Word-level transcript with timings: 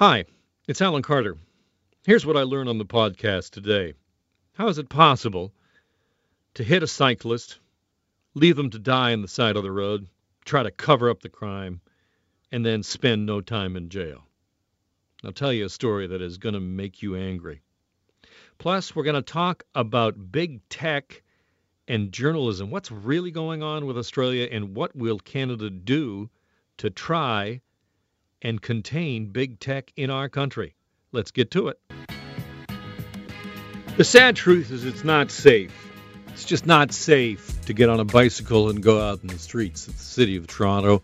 Hi, 0.00 0.24
it's 0.66 0.80
Alan 0.80 1.02
Carter. 1.02 1.36
Here's 2.06 2.24
what 2.24 2.38
I 2.38 2.44
learned 2.44 2.70
on 2.70 2.78
the 2.78 2.86
podcast 2.86 3.50
today. 3.50 3.92
How 4.54 4.68
is 4.68 4.78
it 4.78 4.88
possible 4.88 5.52
to 6.54 6.64
hit 6.64 6.82
a 6.82 6.86
cyclist, 6.86 7.58
leave 8.32 8.56
them 8.56 8.70
to 8.70 8.78
die 8.78 9.12
on 9.12 9.20
the 9.20 9.28
side 9.28 9.56
of 9.56 9.62
the 9.62 9.70
road, 9.70 10.08
try 10.46 10.62
to 10.62 10.70
cover 10.70 11.10
up 11.10 11.20
the 11.20 11.28
crime, 11.28 11.82
and 12.50 12.64
then 12.64 12.82
spend 12.82 13.26
no 13.26 13.42
time 13.42 13.76
in 13.76 13.90
jail? 13.90 14.24
I'll 15.22 15.32
tell 15.32 15.52
you 15.52 15.66
a 15.66 15.68
story 15.68 16.06
that 16.06 16.22
is 16.22 16.38
going 16.38 16.54
to 16.54 16.60
make 16.60 17.02
you 17.02 17.14
angry. 17.14 17.60
Plus, 18.56 18.96
we're 18.96 19.04
going 19.04 19.16
to 19.16 19.32
talk 19.32 19.64
about 19.74 20.32
big 20.32 20.66
tech 20.70 21.22
and 21.88 22.10
journalism. 22.10 22.70
What's 22.70 22.90
really 22.90 23.32
going 23.32 23.62
on 23.62 23.84
with 23.84 23.98
Australia, 23.98 24.48
and 24.50 24.74
what 24.74 24.96
will 24.96 25.18
Canada 25.18 25.68
do 25.68 26.30
to 26.78 26.88
try 26.88 27.60
and 28.42 28.60
contain 28.60 29.26
big 29.26 29.60
tech 29.60 29.92
in 29.96 30.10
our 30.10 30.28
country? 30.28 30.74
Let's 31.12 31.30
get 31.30 31.50
to 31.52 31.68
it. 31.68 31.80
The 33.96 34.04
sad 34.04 34.36
truth 34.36 34.70
is, 34.70 34.84
it's 34.84 35.04
not 35.04 35.30
safe. 35.30 35.74
It's 36.28 36.44
just 36.44 36.64
not 36.64 36.92
safe 36.92 37.60
to 37.66 37.74
get 37.74 37.88
on 37.88 38.00
a 38.00 38.04
bicycle 38.04 38.70
and 38.70 38.82
go 38.82 39.00
out 39.00 39.20
in 39.20 39.28
the 39.28 39.38
streets 39.38 39.86
of 39.88 39.96
the 39.98 40.02
city 40.02 40.36
of 40.36 40.46
Toronto 40.46 41.02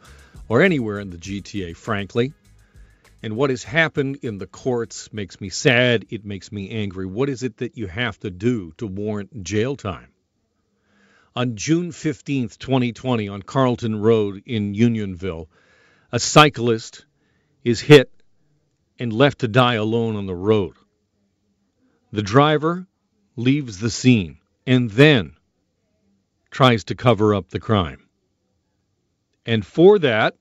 or 0.49 0.63
anywhere 0.63 1.01
in 1.01 1.11
the 1.11 1.19
GTA, 1.19 1.77
frankly. 1.77 2.33
And 3.23 3.37
what 3.37 3.51
has 3.51 3.65
happened 3.65 4.21
in 4.23 4.39
the 4.39 4.47
courts 4.47 5.13
makes 5.13 5.41
me 5.41 5.49
sad. 5.49 6.07
It 6.11 6.25
makes 6.25 6.53
me 6.53 6.71
angry. 6.71 7.07
What 7.07 7.29
is 7.29 7.43
it 7.43 7.59
that 7.59 7.77
you 7.77 7.87
have 7.87 8.19
to 8.21 8.31
do 8.31 8.73
to 8.79 8.87
warrant 8.87 9.43
jail 9.43 9.77
time? 9.77 10.09
On 11.35 11.57
June 11.57 11.91
15th, 11.91 12.57
2020, 12.57 13.29
on 13.29 13.43
Carlton 13.43 14.01
Road 14.01 14.43
in 14.47 14.75
Unionville, 14.75 15.51
a 16.13 16.19
cyclist 16.19 17.05
is 17.67 17.81
hit 17.81 18.13
and 18.97 19.13
left 19.13 19.41
to 19.41 19.49
die 19.49 19.75
alone 19.75 20.15
on 20.15 20.27
the 20.27 20.35
road. 20.37 20.75
The 22.13 22.23
driver 22.23 22.87
leaves 23.35 23.81
the 23.81 23.91
scene 23.91 24.39
and 24.69 24.89
then 24.89 25.35
tries 26.49 26.85
to 26.85 26.95
cover 26.95 27.35
up 27.35 27.49
the 27.49 27.59
crime. 27.59 28.07
And 29.45 29.67
for 29.67 29.99
that, 29.99 30.37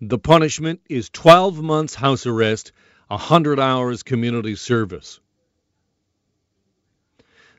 the 0.00 0.18
punishment 0.18 0.80
is 0.88 1.10
12 1.10 1.62
months 1.62 1.94
house 1.94 2.24
arrest, 2.24 2.72
100 3.08 3.60
hours 3.60 4.02
community 4.02 4.56
service. 4.56 5.20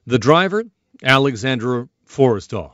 The 0.08 0.18
driver 0.18 0.64
Alexandra 1.04 1.88
Forrestal. 2.08 2.72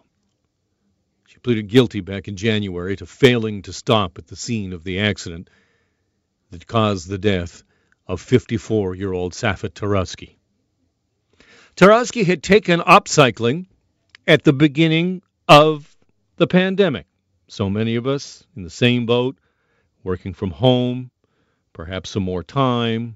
She 1.32 1.40
pleaded 1.40 1.70
guilty 1.70 2.02
back 2.02 2.28
in 2.28 2.36
January 2.36 2.98
to 2.98 3.06
failing 3.06 3.62
to 3.62 3.72
stop 3.72 4.18
at 4.18 4.28
the 4.28 4.36
scene 4.36 4.74
of 4.74 4.84
the 4.84 5.00
accident 5.00 5.50
that 6.50 6.68
caused 6.68 7.08
the 7.08 7.18
death 7.18 7.64
of 8.06 8.20
54 8.20 8.96
year 8.96 9.14
old 9.14 9.34
Safet 9.34 9.74
Tarusky. 9.74 10.36
Tarusky 11.78 12.26
had 12.26 12.44
taken 12.44 12.84
up 12.86 13.08
cycling 13.08 13.68
at 14.28 14.44
the 14.44 14.52
beginning 14.52 15.22
of 15.48 15.96
the 16.36 16.48
pandemic. 16.48 17.08
So 17.48 17.70
many 17.70 17.96
of 17.96 18.08
us 18.08 18.46
in 18.58 18.64
the 18.64 18.70
same 18.70 19.06
boat, 19.06 19.38
working 20.04 20.34
from 20.34 20.52
home, 20.52 21.12
perhaps 21.72 22.10
some 22.10 22.24
more 22.24 22.44
time, 22.44 23.16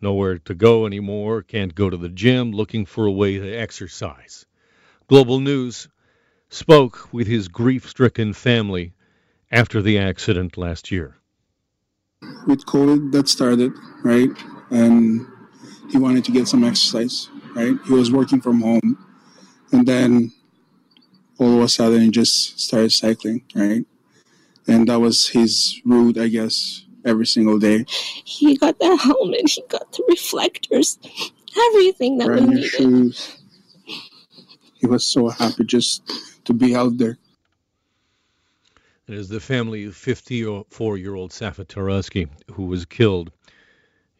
nowhere 0.00 0.38
to 0.38 0.54
go 0.54 0.86
anymore, 0.86 1.42
can't 1.42 1.74
go 1.74 1.90
to 1.90 1.96
the 1.96 2.08
gym, 2.08 2.52
looking 2.52 2.86
for 2.86 3.06
a 3.06 3.10
way 3.10 3.36
to 3.36 3.52
exercise. 3.52 4.46
Global 5.08 5.40
News 5.40 5.88
spoke 6.50 7.12
with 7.12 7.26
his 7.26 7.48
grief 7.48 7.88
stricken 7.88 8.32
family 8.32 8.92
after 9.50 9.80
the 9.80 9.98
accident 9.98 10.56
last 10.56 10.90
year. 10.90 11.16
With 12.46 12.66
COVID, 12.66 13.12
that 13.12 13.28
started, 13.28 13.72
right? 14.04 14.28
And 14.70 15.26
he 15.90 15.98
wanted 15.98 16.24
to 16.26 16.32
get 16.32 16.48
some 16.48 16.64
exercise, 16.64 17.28
right? 17.54 17.76
He 17.86 17.92
was 17.92 18.12
working 18.12 18.40
from 18.40 18.60
home. 18.60 18.98
And 19.72 19.86
then 19.86 20.32
all 21.38 21.56
of 21.56 21.62
a 21.62 21.68
sudden, 21.68 22.02
he 22.02 22.10
just 22.10 22.60
started 22.60 22.92
cycling, 22.92 23.42
right? 23.54 23.86
And 24.66 24.88
that 24.88 25.00
was 25.00 25.28
his 25.28 25.80
route, 25.84 26.18
I 26.18 26.28
guess, 26.28 26.84
every 27.04 27.26
single 27.26 27.58
day. 27.58 27.86
He 27.88 28.56
got 28.56 28.78
the 28.78 28.96
helmet, 28.96 29.48
he 29.48 29.62
got 29.68 29.90
the 29.92 30.04
reflectors, 30.08 30.98
everything 31.68 32.18
that 32.18 32.28
we 32.28 32.40
needed. 32.40 32.64
Shoes. 32.64 33.36
He 34.74 34.86
was 34.86 35.06
so 35.06 35.28
happy 35.28 35.64
just 35.64 36.02
to 36.44 36.54
be 36.54 36.74
out 36.74 36.96
there. 36.96 37.18
It 39.06 39.14
is 39.14 39.28
the 39.28 39.40
family 39.40 39.84
of 39.84 39.96
54 39.96 40.96
year 40.96 41.14
old 41.14 41.32
Safet 41.32 41.68
Tarusky, 41.68 42.28
who 42.52 42.66
was 42.66 42.84
killed 42.86 43.32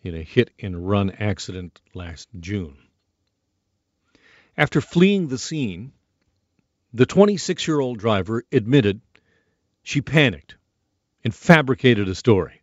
in 0.02 0.14
a 0.14 0.22
hit 0.22 0.50
and 0.58 0.88
run 0.88 1.10
accident 1.10 1.80
last 1.94 2.28
June. 2.40 2.76
After 4.56 4.80
fleeing 4.80 5.28
the 5.28 5.38
scene, 5.38 5.92
the 6.92 7.06
26 7.06 7.68
year 7.68 7.80
old 7.80 7.98
driver 7.98 8.42
admitted 8.50 9.00
she 9.82 10.00
panicked 10.00 10.56
and 11.22 11.34
fabricated 11.34 12.08
a 12.08 12.14
story. 12.14 12.62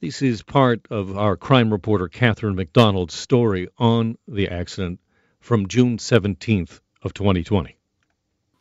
This 0.00 0.20
is 0.20 0.42
part 0.42 0.86
of 0.90 1.16
our 1.16 1.36
crime 1.36 1.72
reporter 1.72 2.08
Catherine 2.08 2.56
McDonald's 2.56 3.14
story 3.14 3.68
on 3.78 4.18
the 4.26 4.48
accident 4.48 5.00
from 5.40 5.68
June 5.68 5.96
17th 5.96 6.80
of 7.02 7.14
2020. 7.14 7.76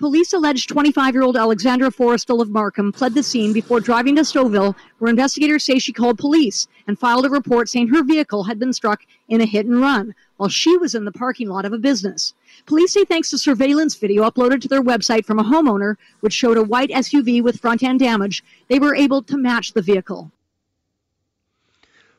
Police 0.02 0.34
allege 0.34 0.66
25-year-old 0.66 1.38
Alexandra 1.38 1.92
Forrestal 1.92 2.42
of 2.42 2.50
Markham 2.50 2.92
fled 2.92 3.14
the 3.14 3.22
scene 3.22 3.54
before 3.54 3.80
driving 3.80 4.16
to 4.16 4.24
Stouffville, 4.24 4.76
where 4.98 5.12
investigators 5.12 5.64
say 5.64 5.78
she 5.78 5.94
called 5.94 6.18
police 6.18 6.68
and 6.88 6.98
filed 6.98 7.24
a 7.24 7.30
report 7.30 7.70
saying 7.70 7.90
her 7.90 8.04
vehicle 8.04 8.44
had 8.44 8.58
been 8.58 8.74
struck 8.74 9.04
in 9.30 9.42
a 9.42 9.46
hit 9.46 9.68
and 9.68 9.80
run 9.80 10.16
while 10.38 10.50
she 10.50 10.76
was 10.76 10.96
in 10.96 11.06
the 11.06 11.12
parking 11.12 11.50
lot 11.50 11.66
of 11.66 11.72
a 11.72 11.78
business. 11.78 12.34
Police 12.66 12.94
say 12.94 13.06
thanks 13.06 13.30
to 13.30 13.38
surveillance 13.38 13.94
video 13.94 14.28
uploaded 14.28 14.60
to 14.62 14.68
their 14.68 14.82
website 14.82 15.24
from 15.24 15.38
a 15.38 15.44
homeowner, 15.44 15.98
which 16.22 16.34
showed 16.34 16.58
a 16.58 16.64
white 16.64 16.90
SUV 16.90 17.44
with 17.44 17.62
front-end 17.62 18.00
damage, 18.00 18.44
they 18.70 18.80
were 18.80 18.96
able 18.96 19.22
to 19.22 19.38
match 19.38 19.74
the 19.74 19.84
vehicle. 19.84 20.32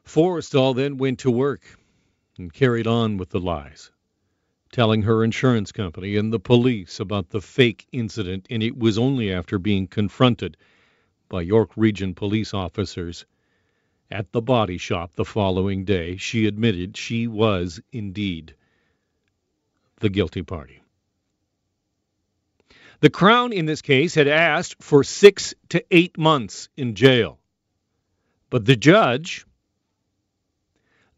Forrestal 0.07 0.77
then 0.77 0.99
went 0.99 1.19
to 1.19 1.33
work 1.33 1.81
and 2.39 2.55
carried 2.55 2.87
on 2.87 3.17
with 3.17 3.31
the 3.31 3.41
lies, 3.41 3.91
telling 4.73 5.03
her 5.03 5.23
insurance 5.23 5.71
company 5.71 6.17
and 6.17 6.33
the 6.33 6.41
police 6.41 6.99
about 6.99 7.29
the 7.29 7.41
fake 7.41 7.87
incident, 7.93 8.47
and 8.51 8.63
it 8.63 8.77
was 8.77 8.99
only 8.99 9.33
after 9.33 9.59
being 9.59 9.87
confronted 9.87 10.57
by 11.29 11.43
York 11.43 11.71
Region 11.77 12.15
police 12.15 12.53
officers 12.53 13.25
at 14.11 14.33
the 14.33 14.43
body 14.43 14.79
shop 14.79 15.15
the 15.15 15.25
following 15.25 15.85
day 15.85 16.17
she 16.17 16.47
admitted 16.47 16.97
she 16.97 17.27
was 17.27 17.81
indeed 17.93 18.55
the 20.01 20.11
guilty 20.11 20.43
party. 20.43 20.83
The 23.01 23.11
Crown 23.11 23.53
in 23.53 23.67
this 23.67 23.83
case 23.83 24.15
had 24.15 24.29
asked 24.29 24.83
for 24.83 25.05
six 25.05 25.55
to 25.71 25.85
eight 25.91 26.19
months 26.19 26.69
in 26.77 26.95
jail. 26.95 27.39
But 28.51 28.65
the 28.65 28.77
judge 28.77 29.47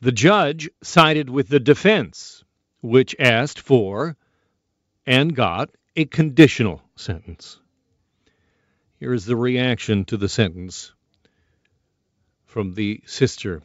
the 0.00 0.12
judge 0.12 0.68
sided 0.82 1.30
with 1.30 1.48
the 1.48 1.60
defense, 1.60 2.43
which 2.84 3.16
asked 3.18 3.60
for 3.60 4.14
and 5.06 5.34
got 5.34 5.70
a 5.96 6.04
conditional 6.04 6.82
sentence. 6.96 7.58
Here 9.00 9.14
is 9.14 9.24
the 9.24 9.36
reaction 9.36 10.04
to 10.06 10.18
the 10.18 10.28
sentence 10.28 10.92
from 12.44 12.74
the 12.74 13.00
sister 13.06 13.62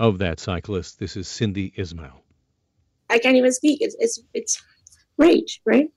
of 0.00 0.18
that 0.18 0.40
cyclist. 0.40 0.98
This 0.98 1.16
is 1.16 1.28
Cindy 1.28 1.72
Ismail. 1.76 2.20
I 3.08 3.20
can't 3.20 3.36
even 3.36 3.52
speak. 3.52 3.78
It's 3.82 3.94
it's 4.00 4.20
it's 4.34 4.60
rage, 5.16 5.60
right? 5.64 5.88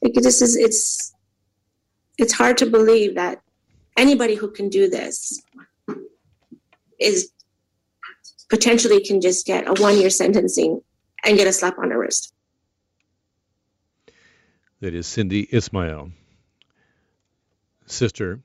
Like 0.00 0.14
this 0.14 0.40
is 0.40 0.56
it's 0.56 1.12
it's 2.16 2.32
hard 2.32 2.56
to 2.58 2.66
believe 2.66 3.16
that 3.16 3.42
anybody 3.94 4.36
who 4.36 4.50
can 4.50 4.70
do 4.70 4.88
this 4.88 5.42
is 6.98 7.30
potentially 8.48 9.04
can 9.04 9.20
just 9.20 9.44
get 9.44 9.68
a 9.68 9.82
one 9.82 9.98
year 9.98 10.08
sentencing 10.08 10.80
and 11.26 11.36
get 11.36 11.48
a 11.48 11.52
slap 11.52 11.78
on 11.78 11.88
the 11.88 11.98
wrist. 11.98 12.32
That 14.80 14.94
is 14.94 15.06
Cindy 15.06 15.40
Ismail, 15.50 16.12
sister 17.86 18.40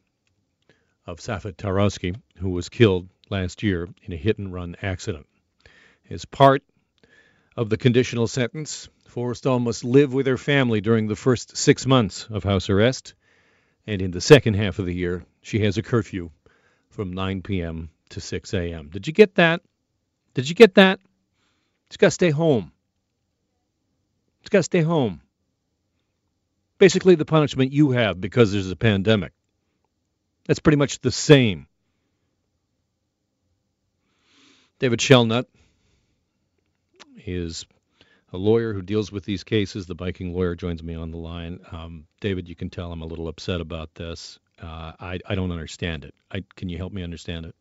of 1.06 1.19
Safet 1.19 1.57
Tarusky, 1.57 2.16
who 2.38 2.50
was 2.50 2.69
killed 2.69 3.07
last 3.30 3.63
year 3.63 3.88
in 4.04 4.13
a 4.13 4.18
hit 4.18 4.39
and 4.39 4.51
run 4.51 4.75
accident. 4.81 5.28
As 6.10 6.25
part 6.25 6.63
of 7.56 7.69
the 7.69 7.78
conditional 7.78 8.28
sentence, 8.28 8.89
Forrestal 9.07 9.62
must 9.62 9.84
live 9.84 10.13
with 10.13 10.25
her 10.25 10.38
family 10.38 10.81
during 10.81 11.07
the 11.07 11.16
first 11.16 11.57
six 11.57 11.86
months 11.86 12.27
of 12.30 12.44
house 12.44 12.69
arrest, 12.69 13.13
and 13.86 14.01
in 14.01 14.12
the 14.12 14.22
second 14.22 14.56
half 14.56 14.80
of 14.80 14.86
the 14.86 14.95
year, 14.95 15.25
she 15.42 15.60
has 15.60 15.77
a 15.77 15.84
curfew 15.84 16.30
from 16.89 17.13
9 17.13 17.42
p.m. 17.42 17.89
to 18.10 18.22
6 18.22 18.54
a.m. 18.54 18.89
Did 18.89 19.07
you 19.07 19.13
get 19.13 19.36
that? 19.36 19.62
Did 20.34 20.48
you 20.48 20.56
get 20.56 20.75
that? 20.75 21.00
It's 21.91 21.97
got 21.97 22.07
to 22.07 22.11
stay 22.11 22.29
home. 22.29 22.71
It's 24.39 24.49
got 24.49 24.59
to 24.59 24.63
stay 24.63 24.79
home. 24.79 25.19
Basically, 26.77 27.15
the 27.15 27.25
punishment 27.25 27.73
you 27.73 27.91
have 27.91 28.21
because 28.21 28.53
there's 28.53 28.71
a 28.71 28.77
pandemic. 28.77 29.33
That's 30.45 30.61
pretty 30.61 30.77
much 30.77 31.01
the 31.01 31.11
same. 31.11 31.67
David 34.79 34.99
Shellnutt 34.99 35.47
is 37.25 37.65
a 38.31 38.38
lawyer 38.38 38.71
who 38.71 38.81
deals 38.81 39.11
with 39.11 39.25
these 39.25 39.43
cases. 39.43 39.85
The 39.85 39.93
biking 39.93 40.33
lawyer 40.33 40.55
joins 40.55 40.81
me 40.81 40.95
on 40.95 41.11
the 41.11 41.17
line. 41.17 41.59
Um, 41.73 42.05
David, 42.21 42.47
you 42.47 42.55
can 42.55 42.69
tell 42.69 42.93
I'm 42.93 43.01
a 43.01 43.05
little 43.05 43.27
upset 43.27 43.59
about 43.59 43.95
this. 43.95 44.39
Uh, 44.61 44.93
I, 44.97 45.19
I 45.25 45.35
don't 45.35 45.51
understand 45.51 46.05
it. 46.05 46.15
I, 46.31 46.45
can 46.55 46.69
you 46.69 46.77
help 46.77 46.93
me 46.93 47.03
understand 47.03 47.47
it? 47.47 47.55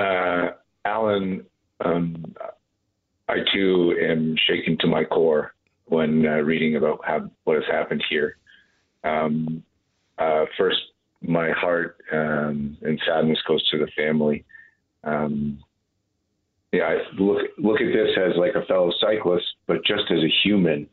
Uh, 0.00 0.50
Alan, 0.84 1.44
um, 1.84 2.36
I 3.30 3.36
too 3.54 3.96
am 4.02 4.34
shaken 4.48 4.76
to 4.80 4.88
my 4.88 5.04
core 5.04 5.54
when 5.84 6.26
uh, 6.26 6.38
reading 6.38 6.76
about 6.76 7.00
how, 7.04 7.30
what 7.44 7.56
has 7.56 7.64
happened 7.70 8.02
here. 8.10 8.36
Um, 9.04 9.62
uh, 10.18 10.46
first, 10.58 10.78
my 11.22 11.50
heart 11.52 11.98
um, 12.12 12.76
and 12.82 13.00
sadness 13.06 13.38
goes 13.46 13.66
to 13.70 13.78
the 13.78 13.88
family. 13.96 14.44
Um, 15.04 15.62
yeah, 16.72 16.84
I 16.84 16.98
look 17.20 17.42
look 17.58 17.80
at 17.80 17.92
this 17.92 18.16
as 18.16 18.36
like 18.36 18.54
a 18.54 18.64
fellow 18.66 18.92
cyclist, 19.00 19.46
but 19.66 19.84
just 19.84 20.04
as 20.10 20.18
a 20.18 20.32
human 20.42 20.88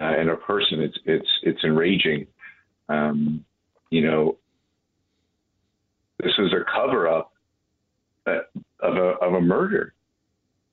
uh, 0.00 0.14
and 0.18 0.30
a 0.30 0.36
person, 0.36 0.80
it's 0.80 0.98
it's 1.04 1.28
it's 1.42 1.64
enraging. 1.64 2.26
Um, 2.88 3.44
you 3.90 4.02
know, 4.02 4.38
this 6.18 6.32
is 6.38 6.52
a 6.52 6.64
cover 6.70 7.08
up 7.08 7.32
uh, 8.26 8.40
of 8.80 8.96
a 8.96 9.24
of 9.24 9.34
a 9.34 9.40
murder, 9.40 9.94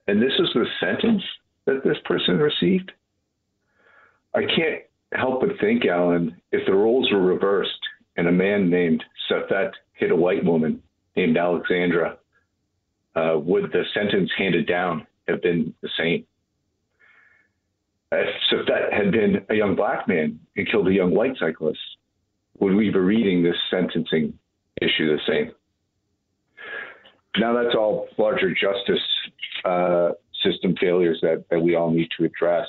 and 0.09 0.19
this 0.19 0.33
is 0.39 0.49
the 0.55 0.65
sentence 0.79 1.21
that 1.65 1.83
this 1.83 1.97
person 2.03 2.39
received. 2.39 2.91
I 4.33 4.41
can't 4.41 4.81
help 5.13 5.41
but 5.41 5.59
think, 5.61 5.85
Alan, 5.85 6.35
if 6.51 6.65
the 6.65 6.73
roles 6.73 7.11
were 7.11 7.21
reversed 7.21 7.79
and 8.17 8.27
a 8.27 8.31
man 8.31 8.71
named 8.71 9.03
Safet 9.29 9.69
hit 9.93 10.09
a 10.09 10.15
white 10.15 10.43
woman 10.43 10.81
named 11.15 11.37
Alexandra 11.37 12.17
uh, 13.15 13.37
would 13.37 13.71
the 13.71 13.83
sentence 13.93 14.31
handed 14.35 14.65
down 14.67 15.05
have 15.27 15.43
been 15.43 15.75
the 15.83 15.89
same? 15.95 16.25
If 18.11 18.65
that 18.65 18.91
had 18.91 19.11
been 19.11 19.45
a 19.51 19.53
young 19.53 19.75
black 19.75 20.07
man 20.07 20.39
and 20.55 20.71
killed 20.71 20.87
a 20.87 20.93
young 20.93 21.13
white 21.13 21.37
cyclist, 21.39 21.79
would 22.59 22.73
we 22.73 22.89
be 22.89 22.97
reading 22.97 23.43
this 23.43 23.57
sentencing 23.69 24.33
issue 24.81 25.15
the 25.15 25.19
same? 25.27 25.51
Now 27.37 27.53
that's 27.53 27.75
all 27.75 28.07
larger 28.17 28.51
justice 28.55 29.03
uh, 29.65 30.11
system 30.43 30.75
failures 30.79 31.19
that, 31.21 31.45
that 31.49 31.59
we 31.59 31.75
all 31.75 31.91
need 31.91 32.09
to 32.17 32.25
address. 32.25 32.67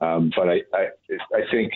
Um, 0.00 0.32
but 0.36 0.48
I, 0.48 0.60
I, 0.72 0.88
I 1.34 1.40
think 1.50 1.72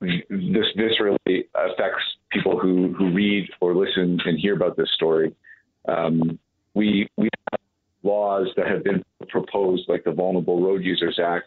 this 0.00 0.66
this 0.76 0.98
really 1.00 1.44
affects 1.54 2.02
people 2.30 2.58
who, 2.58 2.94
who 2.96 3.12
read 3.12 3.48
or 3.60 3.74
listen 3.74 4.18
and 4.24 4.38
hear 4.38 4.54
about 4.54 4.76
this 4.76 4.90
story. 4.94 5.34
Um, 5.86 6.38
we 6.74 7.08
we 7.16 7.28
have 7.50 7.60
laws 8.02 8.48
that 8.56 8.66
have 8.66 8.82
been 8.82 9.04
proposed, 9.28 9.88
like 9.88 10.04
the 10.04 10.12
Vulnerable 10.12 10.62
Road 10.62 10.82
Users 10.82 11.18
Act, 11.22 11.46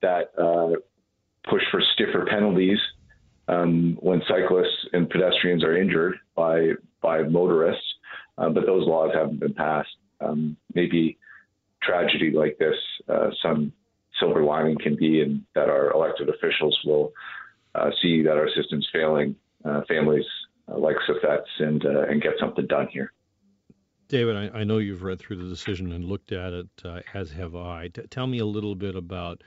that 0.00 0.32
uh, 0.36 0.72
push 1.48 1.62
for 1.70 1.80
stiffer 1.94 2.26
penalties 2.28 2.78
um, 3.48 3.96
when 4.00 4.20
cyclists 4.28 4.88
and 4.92 5.08
pedestrians 5.08 5.62
are 5.62 5.76
injured 5.76 6.16
by 6.34 6.72
by 7.00 7.22
motorists, 7.22 7.84
uh, 8.38 8.48
but 8.48 8.66
those 8.66 8.86
laws 8.86 9.10
haven't 9.14 9.40
been 9.40 9.54
passed. 9.54 9.90
Um, 10.22 10.56
maybe 10.74 11.18
tragedy 11.82 12.30
like 12.30 12.58
this, 12.58 12.76
uh, 13.08 13.30
some 13.42 13.72
silver 14.20 14.42
lining 14.44 14.78
can 14.78 14.96
be, 14.96 15.20
and 15.20 15.42
that 15.54 15.68
our 15.68 15.92
elected 15.92 16.28
officials 16.28 16.78
will 16.84 17.12
uh, 17.74 17.90
see 18.00 18.22
that 18.22 18.36
our 18.36 18.48
system's 18.54 18.88
failing 18.92 19.34
uh, 19.64 19.82
families 19.88 20.24
uh, 20.68 20.78
like 20.78 20.96
Safet's 21.06 21.48
and 21.58 21.82
and 21.84 22.22
get 22.22 22.34
something 22.38 22.66
done 22.66 22.88
here. 22.88 23.12
David, 24.08 24.36
I, 24.36 24.60
I, 24.60 24.64
know 24.64 24.76
you've 24.76 25.04
read 25.04 25.20
through 25.20 25.36
the 25.36 25.48
decision 25.48 25.92
and 25.92 26.04
looked 26.04 26.32
at 26.32 26.52
it, 26.52 26.68
uh, 26.84 27.00
as 27.14 27.32
have 27.32 27.56
I. 27.56 27.88
T- 27.88 28.02
tell 28.10 28.26
me 28.26 28.40
a 28.40 28.44
little 28.44 28.74
bit 28.74 28.94
about 28.94 29.42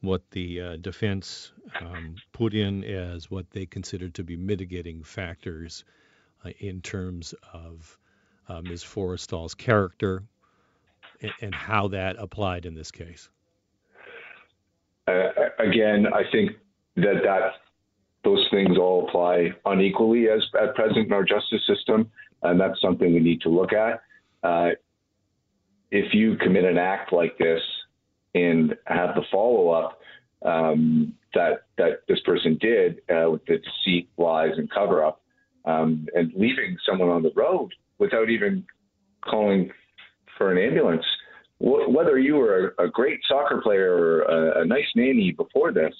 what 0.00 0.28
the 0.32 0.60
uh, 0.60 0.76
defense 0.76 1.52
um, 1.80 2.16
put 2.32 2.52
in 2.52 2.82
as 2.82 3.30
what 3.30 3.50
they 3.50 3.64
considered 3.64 4.14
to 4.14 4.24
be 4.24 4.36
mitigating 4.36 5.04
factors 5.04 5.84
uh, 6.44 6.50
in 6.58 6.80
terms 6.80 7.32
of 7.52 7.96
uh, 8.48 8.60
Ms. 8.62 8.82
Forrestal's 8.82 9.54
character 9.54 10.22
and, 11.20 11.32
and, 11.42 11.54
how 11.54 11.88
that 11.88 12.16
applied 12.18 12.64
in 12.64 12.74
this 12.74 12.90
case. 12.90 13.28
Uh, 15.06 15.28
again, 15.58 16.06
I 16.12 16.22
think 16.30 16.52
that 16.96 17.22
that 17.24 17.52
those 18.24 18.46
things 18.50 18.76
all 18.76 19.06
apply 19.08 19.50
unequally 19.64 20.28
as 20.28 20.42
at 20.60 20.74
present 20.74 21.06
in 21.06 21.12
our 21.12 21.24
justice 21.24 21.62
system, 21.66 22.10
and 22.42 22.60
that's 22.60 22.80
something 22.80 23.12
we 23.12 23.20
need 23.20 23.40
to 23.42 23.48
look 23.48 23.72
at 23.72 24.02
uh, 24.42 24.70
if 25.90 26.14
you 26.14 26.36
commit 26.36 26.64
an 26.64 26.78
act 26.78 27.12
like 27.12 27.36
this 27.38 27.62
and 28.34 28.74
have 28.86 29.14
the 29.14 29.22
follow 29.30 29.70
up 29.70 30.00
um, 30.44 31.14
that 31.34 31.64
that 31.76 32.02
this 32.08 32.20
person 32.20 32.58
did 32.60 33.00
uh, 33.10 33.30
with 33.30 33.44
the 33.46 33.58
deceit, 33.58 34.08
lies, 34.16 34.52
and 34.56 34.70
cover 34.70 35.04
up, 35.04 35.22
um, 35.64 36.06
and 36.14 36.32
leaving 36.34 36.76
someone 36.88 37.08
on 37.08 37.22
the 37.22 37.32
road 37.34 37.72
without 37.98 38.30
even 38.30 38.64
calling 39.22 39.70
for 40.36 40.52
an 40.52 40.58
ambulance, 40.58 41.04
w- 41.60 41.90
whether 41.90 42.18
you 42.18 42.36
were 42.36 42.74
a, 42.78 42.84
a, 42.84 42.88
great 42.88 43.20
soccer 43.28 43.60
player 43.62 43.92
or 43.92 44.22
a, 44.22 44.62
a 44.62 44.64
nice 44.64 44.86
nanny 44.94 45.32
before 45.32 45.72
this, 45.72 45.94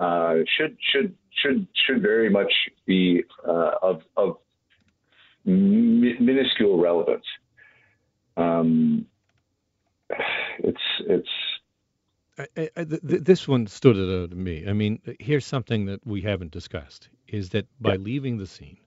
uh, 0.00 0.34
should 0.56 0.76
should 0.92 1.14
should 1.42 1.66
should 1.86 2.02
very 2.02 2.30
much 2.30 2.52
be 2.86 3.22
uh, 3.46 3.72
of 3.82 4.02
of 4.16 4.36
minuscule 5.44 6.80
relevance 6.80 7.24
um, 8.36 9.06
it's 10.58 10.80
it's. 11.06 11.28
I, 12.38 12.70
I, 12.76 12.84
th- 12.84 13.02
this 13.02 13.46
one 13.46 13.66
stood 13.66 13.96
out 13.96 14.30
to 14.30 14.36
me. 14.36 14.66
I 14.66 14.72
mean, 14.72 15.00
here's 15.20 15.44
something 15.44 15.84
that 15.86 16.00
we 16.06 16.22
haven't 16.22 16.50
discussed: 16.50 17.08
is 17.28 17.50
that 17.50 17.66
by 17.80 17.92
yeah. 17.92 17.98
leaving 17.98 18.38
the 18.38 18.46
scene. 18.46 18.78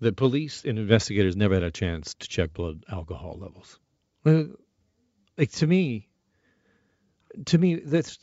The 0.00 0.12
police 0.12 0.64
and 0.64 0.78
investigators 0.78 1.36
never 1.36 1.54
had 1.54 1.62
a 1.62 1.70
chance 1.70 2.14
to 2.14 2.28
check 2.28 2.52
blood 2.52 2.84
alcohol 2.90 3.38
levels. 3.40 3.78
Like 5.36 5.50
to 5.52 5.66
me, 5.66 6.08
to 7.46 7.58
me, 7.58 7.76
that's 7.76 8.18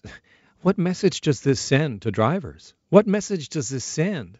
what 0.62 0.77
message 0.77 1.22
does 1.22 1.42
this 1.42 1.60
send 1.60 2.04
to 2.04 2.12
drivers? 2.12 2.74
What 2.89 3.07
message 3.07 3.50
does 3.50 3.69
this 3.69 3.86
send 3.86 4.38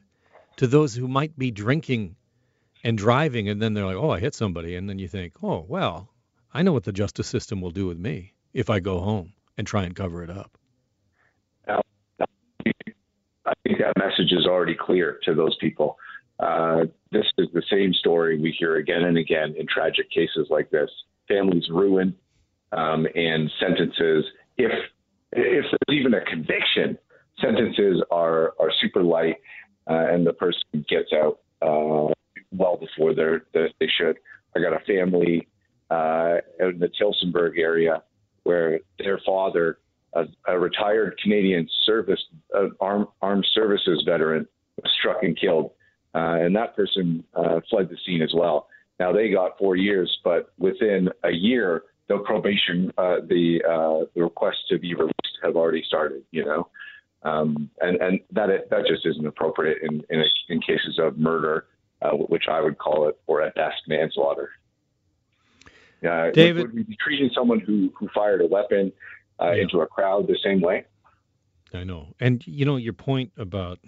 to 0.58 0.68
those 0.68 0.96
who 0.96 1.08
might 1.08 1.38
be 1.38 1.52
drinking 1.52 2.16
and 2.84 2.98
driving, 2.98 3.50
and 3.50 3.62
then 3.62 3.74
they're 3.74 3.86
like, 3.86 3.96
"Oh, 3.96 4.12
I 4.12 4.20
hit 4.20 4.34
somebody," 4.34 4.76
and 4.76 4.90
then 4.90 5.00
you 5.00 5.08
think, 5.08 5.44
"Oh, 5.44 5.66
well, 5.68 6.10
I 6.54 6.62
know 6.62 6.74
what 6.74 6.84
the 6.84 6.92
justice 6.92 7.28
system 7.28 7.62
will 7.62 7.72
do 7.72 7.88
with 7.88 7.98
me 7.98 8.34
if 8.54 8.70
I 8.70 8.80
go 8.80 9.00
home 9.00 9.34
and 9.58 9.66
try 9.66 9.84
and 9.84 9.96
cover 9.96 10.24
it 10.24 10.30
up." 10.30 10.58
I 11.68 13.54
think 13.64 13.80
that 13.80 13.98
message 13.98 14.32
is 14.32 14.46
already 14.46 14.76
clear 14.76 15.20
to 15.24 15.34
those 15.34 15.56
people. 15.58 15.98
Uh, 16.40 16.86
this 17.12 17.26
is 17.38 17.48
the 17.54 17.64
same 17.70 17.94
story 17.94 18.40
we 18.40 18.56
hear 18.58 18.78
again 18.78 19.04
and 19.04 19.18
again 19.18 19.56
in 19.58 19.66
tragic 19.68 20.10
cases 20.12 20.48
like 20.50 20.70
this. 20.70 20.90
Families 21.28 21.66
ruined 21.70 22.14
um, 22.72 23.08
and 23.16 23.50
sentences. 23.60 24.26
If 24.58 24.72
if 25.32 25.66
there's 25.72 26.00
even 26.00 26.14
a 26.14 26.22
conviction, 26.22 26.98
sentences 27.42 28.04
are 28.12 28.54
are 28.60 28.72
super 28.82 29.04
light, 29.04 29.38
uh, 29.90 30.08
and 30.12 30.26
the 30.26 30.34
person 30.34 30.86
gets 30.90 31.12
out 31.14 31.40
uh, 31.62 32.14
well 32.52 32.78
before 32.78 33.14
they 33.14 33.68
they 33.80 33.88
should. 33.98 34.18
I 34.56 34.60
got 34.60 34.74
a 34.74 34.86
family 34.86 35.48
uh, 35.90 36.38
in 36.60 36.80
the 36.80 36.90
Tillsonburg 37.00 37.58
area 37.58 38.04
where 38.44 38.80
their 39.00 39.20
father, 39.26 39.80
a, 40.14 40.26
a 40.48 40.58
retired 40.58 41.20
Canadian 41.22 41.68
service 41.86 42.24
uh, 42.56 42.68
armed 42.80 43.46
services 43.54 44.04
veteran, 44.06 44.48
was 44.82 44.92
struck 45.00 45.24
and 45.24 45.40
killed, 45.40 45.72
uh, 46.16 46.38
and 46.40 46.56
that 46.56 46.76
person 46.76 47.24
uh, 47.36 47.60
fled 47.70 47.90
the 47.90 47.98
scene 48.06 48.22
as 48.22 48.34
well. 48.34 48.68
Now 49.00 49.12
they 49.12 49.30
got 49.30 49.58
four 49.58 49.76
years, 49.76 50.18
but 50.24 50.54
within 50.58 51.10
a 51.24 51.32
year, 51.32 51.84
the 52.08 52.20
probation, 52.20 52.92
uh, 52.98 53.18
the 53.28 53.62
uh, 53.64 54.06
the 54.16 54.24
request 54.24 54.58
to 54.70 54.80
be 54.80 54.94
released 54.94 55.40
have 55.44 55.56
already 55.56 55.84
started. 55.86 56.24
You 56.32 56.46
know, 56.46 56.70
um, 57.24 57.70
and 57.82 58.02
and 58.02 58.20
that 58.32 58.70
that 58.70 58.88
just 58.88 59.06
isn't 59.06 59.26
appropriate 59.26 59.80
in 59.82 60.04
in, 60.10 60.24
in 60.50 60.62
cases 60.62 60.98
of 61.00 61.18
murder 61.18 61.66
uh, 62.02 62.12
which 62.12 62.44
I 62.50 62.62
would 62.62 62.78
call 62.78 63.08
it, 63.08 63.18
or 63.28 63.42
at 63.42 63.56
best, 63.56 63.82
manslaughter. 63.88 64.52
Uh, 66.08 66.30
David, 66.32 66.68
would 66.68 66.76
we 66.76 66.84
be 66.84 66.98
treating 66.98 67.32
someone 67.34 67.60
who 67.60 67.92
who 67.98 68.08
fired 68.14 68.42
a 68.42 68.46
weapon 68.46 68.92
uh, 69.42 69.52
yeah. 69.52 69.64
into 69.64 69.80
a 69.80 69.88
crowd 69.88 70.28
the 70.28 70.38
same 70.44 70.62
way? 70.62 70.86
I 71.74 71.84
know, 71.84 72.14
and 72.20 72.46
you 72.46 72.66
know 72.66 72.78
your 72.78 72.94
point 72.94 73.32
about. 73.38 73.80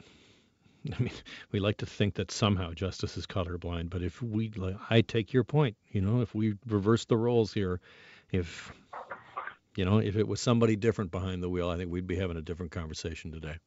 I 0.98 1.02
mean, 1.02 1.12
we 1.52 1.60
like 1.60 1.78
to 1.78 1.86
think 1.86 2.16
that 2.16 2.32
somehow 2.32 2.74
justice 2.74 3.18
is 3.18 3.26
colorblind, 3.26 3.90
but 3.90 4.02
if 4.02 4.22
we, 4.22 4.52
I 4.90 5.02
take 5.02 5.34
your 5.34 5.44
point. 5.44 5.76
You 5.92 6.02
know, 6.02 6.22
if 6.22 6.34
we 6.34 6.56
reverse 6.68 7.06
the 7.06 7.18
roles 7.18 7.54
here, 7.54 7.80
if 8.32 8.72
you 9.76 9.86
know, 9.86 10.00
if 10.00 10.16
it 10.16 10.28
was 10.28 10.42
somebody 10.42 10.76
different 10.76 11.12
behind 11.12 11.44
the 11.44 11.50
wheel, 11.50 11.70
I 11.70 11.78
think 11.78 11.92
we'd 11.92 12.08
be 12.08 12.16
having 12.16 12.38
a 12.38 12.42
different 12.42 12.72
conversation 12.72 13.32
today 13.32 13.58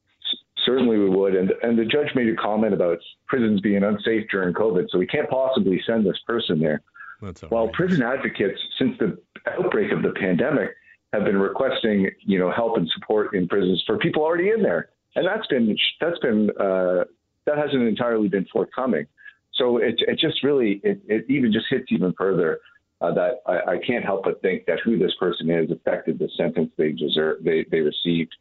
certainly 0.71 0.99
we 0.99 1.09
would. 1.09 1.35
And 1.35 1.53
and 1.63 1.79
the 1.79 1.85
judge 1.85 2.15
made 2.15 2.29
a 2.29 2.37
comment 2.37 2.75
about 2.75 2.99
prisons 3.27 3.61
being 3.61 3.83
unsafe 3.83 4.27
during 4.31 4.55
COVID, 4.55 4.87
so 4.91 4.99
we 4.99 5.07
can't 5.07 5.29
possibly 5.29 5.81
send 5.87 6.07
this 6.07 6.19
person 6.27 6.61
there. 6.61 6.83
That's 7.21 7.43
well, 7.51 7.69
prison 7.69 8.03
advocates, 8.03 8.59
since 8.79 8.97
the 8.99 9.19
outbreak 9.47 9.93
of 9.93 10.03
the 10.03 10.13
pandemic, 10.19 10.71
have 11.13 11.25
been 11.25 11.39
requesting, 11.39 12.09
you 12.21 12.39
know, 12.39 12.51
help 12.51 12.77
and 12.77 12.89
support 12.95 13.35
in 13.35 13.47
prisons 13.49 13.83
for 13.87 13.99
people 13.99 14.23
already 14.23 14.51
in 14.51 14.63
there, 14.63 14.91
and 15.17 15.27
that's 15.27 15.47
been 15.49 15.77
that's 16.01 16.19
been 16.21 16.51
uh, 16.59 17.05
that 17.47 17.59
hasn't 17.59 17.83
entirely 17.83 18.29
been 18.29 18.47
forthcoming. 18.53 19.07
So 19.55 19.79
it 19.79 19.97
it 20.07 20.19
just 20.19 20.43
really 20.43 20.81
it, 20.85 21.01
it 21.07 21.27
even 21.29 21.53
just 21.53 21.67
hits 21.71 21.87
even 21.91 22.13
further 22.15 22.61
uh, 23.01 23.13
that 23.15 23.43
I, 23.47 23.73
I 23.73 23.79
can't 23.87 24.05
help 24.05 24.25
but 24.25 24.41
think 24.43 24.67
that 24.67 24.81
who 24.85 24.99
this 24.99 25.15
person 25.19 25.51
is 25.51 25.71
affected 25.71 26.19
the 26.19 26.29
sentence 26.37 26.71
they 26.77 26.93
deserve 26.93 27.43
they 27.45 27.65
they 27.71 27.81
received, 27.81 28.35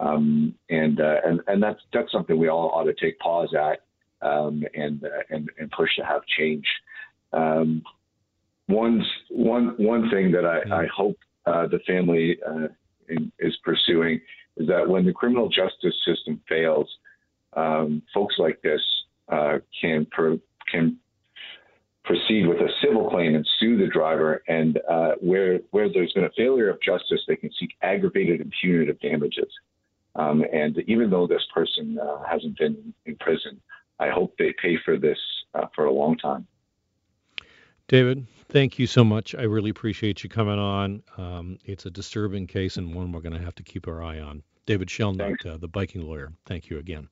um, 0.00 0.54
and 0.70 1.00
uh, 1.00 1.16
and 1.24 1.40
and 1.46 1.62
that's 1.62 1.80
that's 1.92 2.10
something 2.12 2.38
we 2.38 2.48
all 2.48 2.70
ought 2.70 2.84
to 2.84 2.94
take 2.94 3.18
pause 3.18 3.54
at 3.54 3.80
um, 4.26 4.64
and 4.74 5.04
uh, 5.04 5.08
and 5.30 5.50
and 5.58 5.70
push 5.70 5.90
to 5.96 6.04
have 6.04 6.22
change. 6.38 6.66
Um, 7.32 7.82
one 8.66 9.04
one 9.30 9.74
one 9.76 10.10
thing 10.10 10.32
that 10.32 10.44
I, 10.44 10.82
I 10.82 10.86
hope 10.94 11.18
uh, 11.46 11.66
the 11.66 11.78
family 11.86 12.38
uh, 12.46 12.68
in, 13.08 13.30
is 13.38 13.56
pursuing 13.64 14.20
is 14.56 14.66
that 14.68 14.88
when 14.88 15.04
the 15.04 15.12
criminal 15.12 15.48
justice 15.48 15.94
system 16.04 16.40
fails, 16.48 16.88
um, 17.54 18.02
folks 18.12 18.36
like 18.38 18.60
this 18.62 18.80
uh, 19.28 19.58
can 19.80 20.06
can 20.70 20.98
proceed 22.04 22.46
with 22.46 22.58
a 22.58 22.68
civil 22.82 23.10
claim 23.10 23.34
and 23.34 23.46
sue 23.58 23.76
the 23.76 23.88
driver, 23.88 24.42
and 24.48 24.78
uh, 24.88 25.12
where 25.20 25.58
where 25.70 25.92
there's 25.92 26.12
been 26.12 26.24
a 26.24 26.30
failure 26.36 26.70
of 26.70 26.80
justice, 26.80 27.20
they 27.26 27.36
can 27.36 27.50
seek 27.58 27.70
aggravated 27.82 28.40
and 28.40 28.52
punitive 28.60 29.00
damages. 29.00 29.48
Um, 30.14 30.44
and 30.52 30.78
even 30.86 31.10
though 31.10 31.26
this 31.26 31.44
person 31.52 31.98
uh, 32.02 32.22
hasn't 32.28 32.56
been 32.56 32.94
in 33.04 33.16
prison, 33.16 33.60
I 33.98 34.08
hope 34.08 34.34
they 34.38 34.54
pay 34.60 34.76
for 34.84 34.96
this 34.98 35.18
uh, 35.54 35.66
for 35.74 35.86
a 35.86 35.92
long 35.92 36.16
time. 36.16 36.46
David, 37.88 38.26
thank 38.48 38.80
you 38.80 38.86
so 38.86 39.04
much. 39.04 39.34
I 39.34 39.42
really 39.42 39.70
appreciate 39.70 40.24
you 40.24 40.28
coming 40.28 40.58
on. 40.58 41.02
Um, 41.16 41.58
it's 41.64 41.86
a 41.86 41.90
disturbing 41.90 42.48
case 42.48 42.76
and 42.76 42.92
one 42.92 43.12
we're 43.12 43.20
going 43.20 43.36
to 43.38 43.44
have 43.44 43.54
to 43.56 43.62
keep 43.62 43.86
our 43.86 44.02
eye 44.02 44.18
on. 44.18 44.42
David 44.66 44.88
Shellnutt, 44.88 45.46
uh, 45.46 45.56
the 45.58 45.68
biking 45.68 46.02
lawyer. 46.02 46.32
Thank 46.46 46.68
you 46.68 46.78
again. 46.78 47.08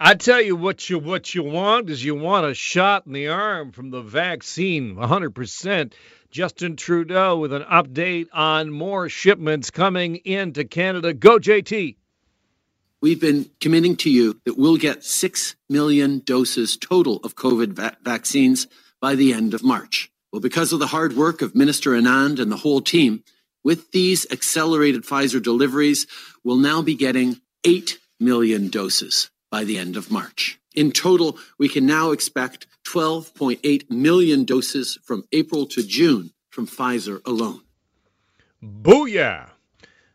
I 0.00 0.14
tell 0.14 0.40
you 0.40 0.56
what 0.56 0.88
you 0.88 0.98
what 0.98 1.34
you 1.34 1.42
want 1.42 1.90
is 1.90 2.02
you 2.02 2.14
want 2.14 2.46
a 2.46 2.54
shot 2.54 3.06
in 3.06 3.12
the 3.12 3.28
arm 3.28 3.70
from 3.70 3.90
the 3.90 4.00
vaccine, 4.00 4.96
100%. 4.96 5.92
Justin 6.30 6.76
Trudeau 6.76 7.36
with 7.36 7.52
an 7.52 7.62
update 7.64 8.28
on 8.32 8.70
more 8.70 9.08
shipments 9.08 9.70
coming 9.70 10.16
into 10.16 10.64
Canada. 10.64 11.12
Go 11.12 11.38
JT 11.38 11.96
we've 13.00 13.20
been 13.20 13.50
committing 13.60 13.96
to 13.96 14.10
you 14.10 14.40
that 14.44 14.58
we'll 14.58 14.76
get 14.76 15.04
6 15.04 15.56
million 15.68 16.20
doses 16.20 16.76
total 16.76 17.18
of 17.18 17.36
COVID 17.36 17.72
va- 17.72 17.96
vaccines 18.02 18.66
by 19.00 19.14
the 19.14 19.32
end 19.32 19.54
of 19.54 19.62
March. 19.62 20.10
Well, 20.32 20.40
because 20.40 20.72
of 20.72 20.78
the 20.78 20.86
hard 20.86 21.16
work 21.16 21.42
of 21.42 21.54
Minister 21.54 21.90
Anand 21.92 22.38
and 22.38 22.52
the 22.52 22.56
whole 22.56 22.80
team, 22.80 23.24
with 23.64 23.90
these 23.92 24.30
accelerated 24.30 25.02
Pfizer 25.02 25.42
deliveries, 25.42 26.06
we'll 26.44 26.56
now 26.56 26.82
be 26.82 26.94
getting 26.94 27.40
8 27.64 27.98
million 28.18 28.68
doses 28.68 29.30
by 29.50 29.64
the 29.64 29.78
end 29.78 29.96
of 29.96 30.10
March. 30.10 30.58
In 30.74 30.92
total, 30.92 31.36
we 31.58 31.68
can 31.68 31.84
now 31.84 32.12
expect 32.12 32.66
12.8 32.86 33.90
million 33.90 34.44
doses 34.44 34.98
from 35.02 35.24
April 35.32 35.66
to 35.66 35.82
June 35.82 36.30
from 36.48 36.66
Pfizer 36.66 37.20
alone. 37.26 37.62
Booyah! 38.62 39.50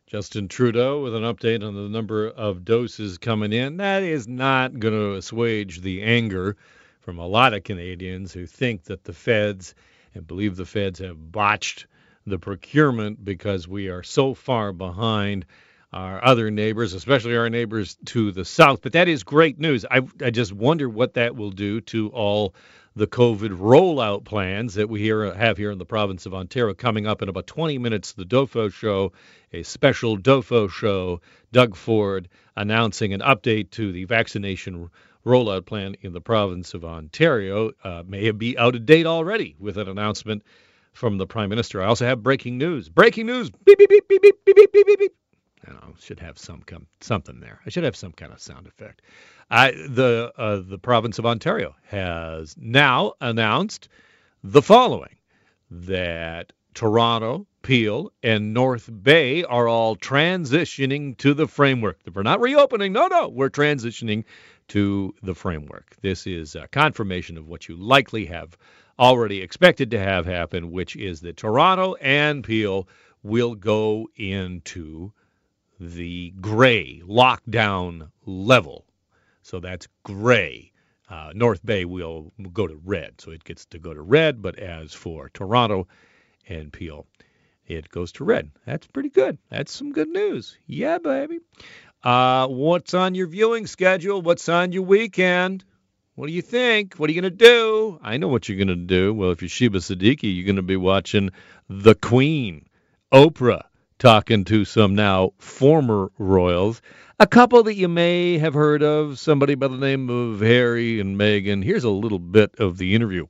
Justin 0.07 0.47
Trudeau 0.47 1.01
with 1.01 1.15
an 1.15 1.23
update 1.23 1.65
on 1.67 1.73
the 1.73 1.89
number 1.89 2.27
of 2.27 2.63
doses 2.63 3.17
coming 3.17 3.51
in. 3.51 3.77
That 3.77 4.03
is 4.03 4.27
not 4.27 4.79
going 4.79 4.93
to 4.93 5.15
assuage 5.15 5.81
the 5.81 6.03
anger 6.03 6.57
from 7.01 7.17
a 7.17 7.25
lot 7.25 7.55
of 7.55 7.63
Canadians 7.63 8.31
who 8.31 8.45
think 8.45 8.83
that 8.83 9.03
the 9.03 9.13
feds 9.13 9.73
and 10.13 10.27
believe 10.27 10.57
the 10.57 10.65
feds 10.65 10.99
have 10.99 11.31
botched 11.31 11.87
the 12.27 12.37
procurement 12.37 13.25
because 13.25 13.67
we 13.67 13.89
are 13.89 14.03
so 14.03 14.35
far 14.35 14.71
behind 14.71 15.47
our 15.91 16.23
other 16.23 16.51
neighbors, 16.51 16.93
especially 16.93 17.35
our 17.35 17.49
neighbors 17.49 17.97
to 18.05 18.31
the 18.31 18.45
south. 18.45 18.81
But 18.83 18.93
that 18.93 19.07
is 19.07 19.23
great 19.23 19.59
news. 19.59 19.85
I, 19.89 20.01
I 20.21 20.29
just 20.29 20.53
wonder 20.53 20.87
what 20.87 21.15
that 21.15 21.35
will 21.35 21.51
do 21.51 21.81
to 21.81 22.09
all 22.09 22.53
the 22.95 23.07
COVID 23.07 23.49
rollout 23.57 24.23
plans 24.23 24.75
that 24.75 24.89
we 24.89 25.01
here 25.01 25.33
have 25.33 25.57
here 25.57 25.71
in 25.71 25.77
the 25.77 25.85
province 25.85 26.25
of 26.25 26.33
Ontario. 26.33 26.73
Coming 26.73 27.05
up 27.05 27.21
in 27.21 27.27
about 27.27 27.45
20 27.45 27.77
minutes, 27.77 28.13
the 28.13 28.23
Dofo 28.23 28.71
Show, 28.71 29.11
a 29.51 29.63
special 29.63 30.17
Dofo 30.17 30.69
Show. 30.69 31.19
Doug 31.51 31.75
Ford 31.75 32.29
announcing 32.55 33.13
an 33.13 33.19
update 33.21 33.71
to 33.71 33.91
the 33.91 34.05
vaccination 34.05 34.89
rollout 35.25 35.65
plan 35.65 35.95
in 36.01 36.13
the 36.13 36.21
province 36.21 36.73
of 36.73 36.85
Ontario. 36.85 37.71
Uh, 37.83 38.03
may 38.07 38.31
be 38.31 38.57
out 38.57 38.75
of 38.75 38.85
date 38.85 39.05
already 39.05 39.55
with 39.59 39.77
an 39.77 39.89
announcement 39.89 40.43
from 40.93 41.17
the 41.17 41.27
Prime 41.27 41.49
Minister. 41.49 41.81
I 41.81 41.87
also 41.87 42.05
have 42.05 42.23
breaking 42.23 42.57
news. 42.57 42.87
Breaking 42.87 43.25
news. 43.25 43.49
Beep 43.49 43.77
beep 43.77 43.89
beep 43.89 44.07
beep 44.07 44.21
beep 44.21 44.45
beep 44.45 44.55
beep 44.55 44.85
beep 44.85 44.99
beep. 44.99 45.11
I 45.67 45.71
know, 45.71 45.95
should 45.99 46.19
have 46.19 46.37
some 46.37 46.61
com- 46.61 46.87
something 47.01 47.39
there. 47.39 47.59
I 47.65 47.69
should 47.69 47.83
have 47.83 47.95
some 47.95 48.11
kind 48.11 48.31
of 48.31 48.39
sound 48.39 48.67
effect. 48.67 49.01
I, 49.49 49.71
the 49.71 50.31
uh, 50.37 50.61
the 50.67 50.77
province 50.77 51.19
of 51.19 51.25
Ontario 51.25 51.75
has 51.87 52.55
now 52.57 53.13
announced 53.21 53.89
the 54.43 54.61
following: 54.61 55.15
that 55.71 56.53
Toronto, 56.73 57.47
Peel, 57.61 58.11
and 58.21 58.53
North 58.53 58.89
Bay 59.03 59.43
are 59.43 59.67
all 59.67 59.95
transitioning 59.95 61.17
to 61.17 61.33
the 61.33 61.47
framework. 61.47 61.99
We're 62.13 62.23
not 62.23 62.41
reopening. 62.41 62.93
No, 62.93 63.07
no, 63.07 63.29
we're 63.29 63.49
transitioning 63.49 64.25
to 64.69 65.13
the 65.23 65.35
framework. 65.35 65.95
This 66.01 66.27
is 66.27 66.55
a 66.55 66.67
confirmation 66.67 67.37
of 67.37 67.47
what 67.47 67.67
you 67.67 67.75
likely 67.75 68.25
have 68.25 68.57
already 68.97 69.41
expected 69.41 69.91
to 69.91 69.99
have 69.99 70.25
happen, 70.25 70.71
which 70.71 70.95
is 70.95 71.21
that 71.21 71.37
Toronto 71.37 71.95
and 71.95 72.43
Peel 72.43 72.87
will 73.23 73.55
go 73.55 74.07
into 74.15 75.11
the 75.79 76.33
gray 76.41 77.01
lockdown 77.05 78.09
level 78.25 78.85
so 79.45 79.59
that's 79.59 79.87
gray. 80.01 80.71
Uh, 81.07 81.31
North 81.35 81.63
Bay 81.63 81.85
will 81.85 82.33
go 82.51 82.65
to 82.65 82.81
red, 82.83 83.21
so 83.21 83.29
it 83.29 83.43
gets 83.43 83.63
to 83.67 83.77
go 83.77 83.93
to 83.93 84.01
red. 84.01 84.41
But 84.41 84.57
as 84.57 84.91
for 84.91 85.29
Toronto 85.29 85.87
and 86.49 86.73
Peel, 86.73 87.05
it 87.67 87.87
goes 87.89 88.11
to 88.13 88.23
red. 88.23 88.49
That's 88.65 88.87
pretty 88.87 89.09
good. 89.09 89.37
That's 89.49 89.71
some 89.71 89.91
good 89.91 90.07
news. 90.07 90.57
Yeah, 90.65 90.97
baby. 90.97 91.41
Uh, 92.03 92.47
what's 92.47 92.95
on 92.95 93.13
your 93.13 93.27
viewing 93.27 93.67
schedule? 93.67 94.19
What's 94.19 94.49
on 94.49 94.71
your 94.71 94.81
weekend? 94.81 95.63
What 96.15 96.25
do 96.25 96.33
you 96.33 96.41
think? 96.41 96.95
What 96.95 97.07
are 97.11 97.13
you 97.13 97.21
going 97.21 97.31
to 97.31 97.37
do? 97.37 97.99
I 98.01 98.17
know 98.17 98.29
what 98.29 98.49
you're 98.49 98.57
going 98.57 98.67
to 98.69 98.75
do. 98.75 99.13
Well, 99.13 99.29
if 99.29 99.43
you're 99.43 99.49
Sheba 99.49 99.77
Siddiqui, 99.77 100.35
you're 100.35 100.45
going 100.45 100.55
to 100.55 100.63
be 100.63 100.75
watching 100.75 101.29
The 101.69 101.93
Queen, 101.93 102.65
Oprah, 103.13 103.65
talking 103.99 104.43
to 104.45 104.65
some 104.65 104.95
now 104.95 105.31
former 105.37 106.11
royals. 106.17 106.81
A 107.19 107.27
couple 107.27 107.63
that 107.63 107.75
you 107.75 107.87
may 107.87 108.37
have 108.37 108.53
heard 108.53 108.83
of, 108.83 109.17
somebody 109.19 109.55
by 109.55 109.67
the 109.67 109.77
name 109.77 110.09
of 110.09 110.41
Harry 110.41 110.99
and 110.99 111.17
Meghan. 111.17 111.63
Here's 111.63 111.83
a 111.85 111.89
little 111.89 112.19
bit 112.19 112.53
of 112.59 112.77
the 112.77 112.93
interview. 112.93 113.25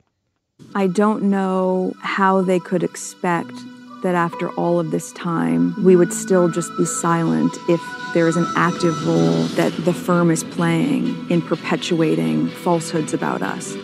I 0.74 0.88
don't 0.88 1.24
know 1.24 1.94
how 2.00 2.42
they 2.42 2.58
could 2.58 2.82
expect 2.82 3.52
that 4.02 4.14
after 4.14 4.50
all 4.52 4.80
of 4.80 4.90
this 4.90 5.12
time, 5.12 5.74
we 5.84 5.96
would 5.96 6.12
still 6.12 6.48
just 6.48 6.70
be 6.76 6.84
silent 6.84 7.52
if 7.68 7.80
there 8.14 8.28
is 8.28 8.36
an 8.36 8.46
active 8.56 9.06
role 9.06 9.44
that 9.54 9.72
the 9.84 9.92
firm 9.92 10.30
is 10.30 10.44
playing 10.44 11.30
in 11.30 11.42
perpetuating 11.42 12.48
falsehoods 12.48 13.12
about 13.12 13.42
us. 13.42 13.76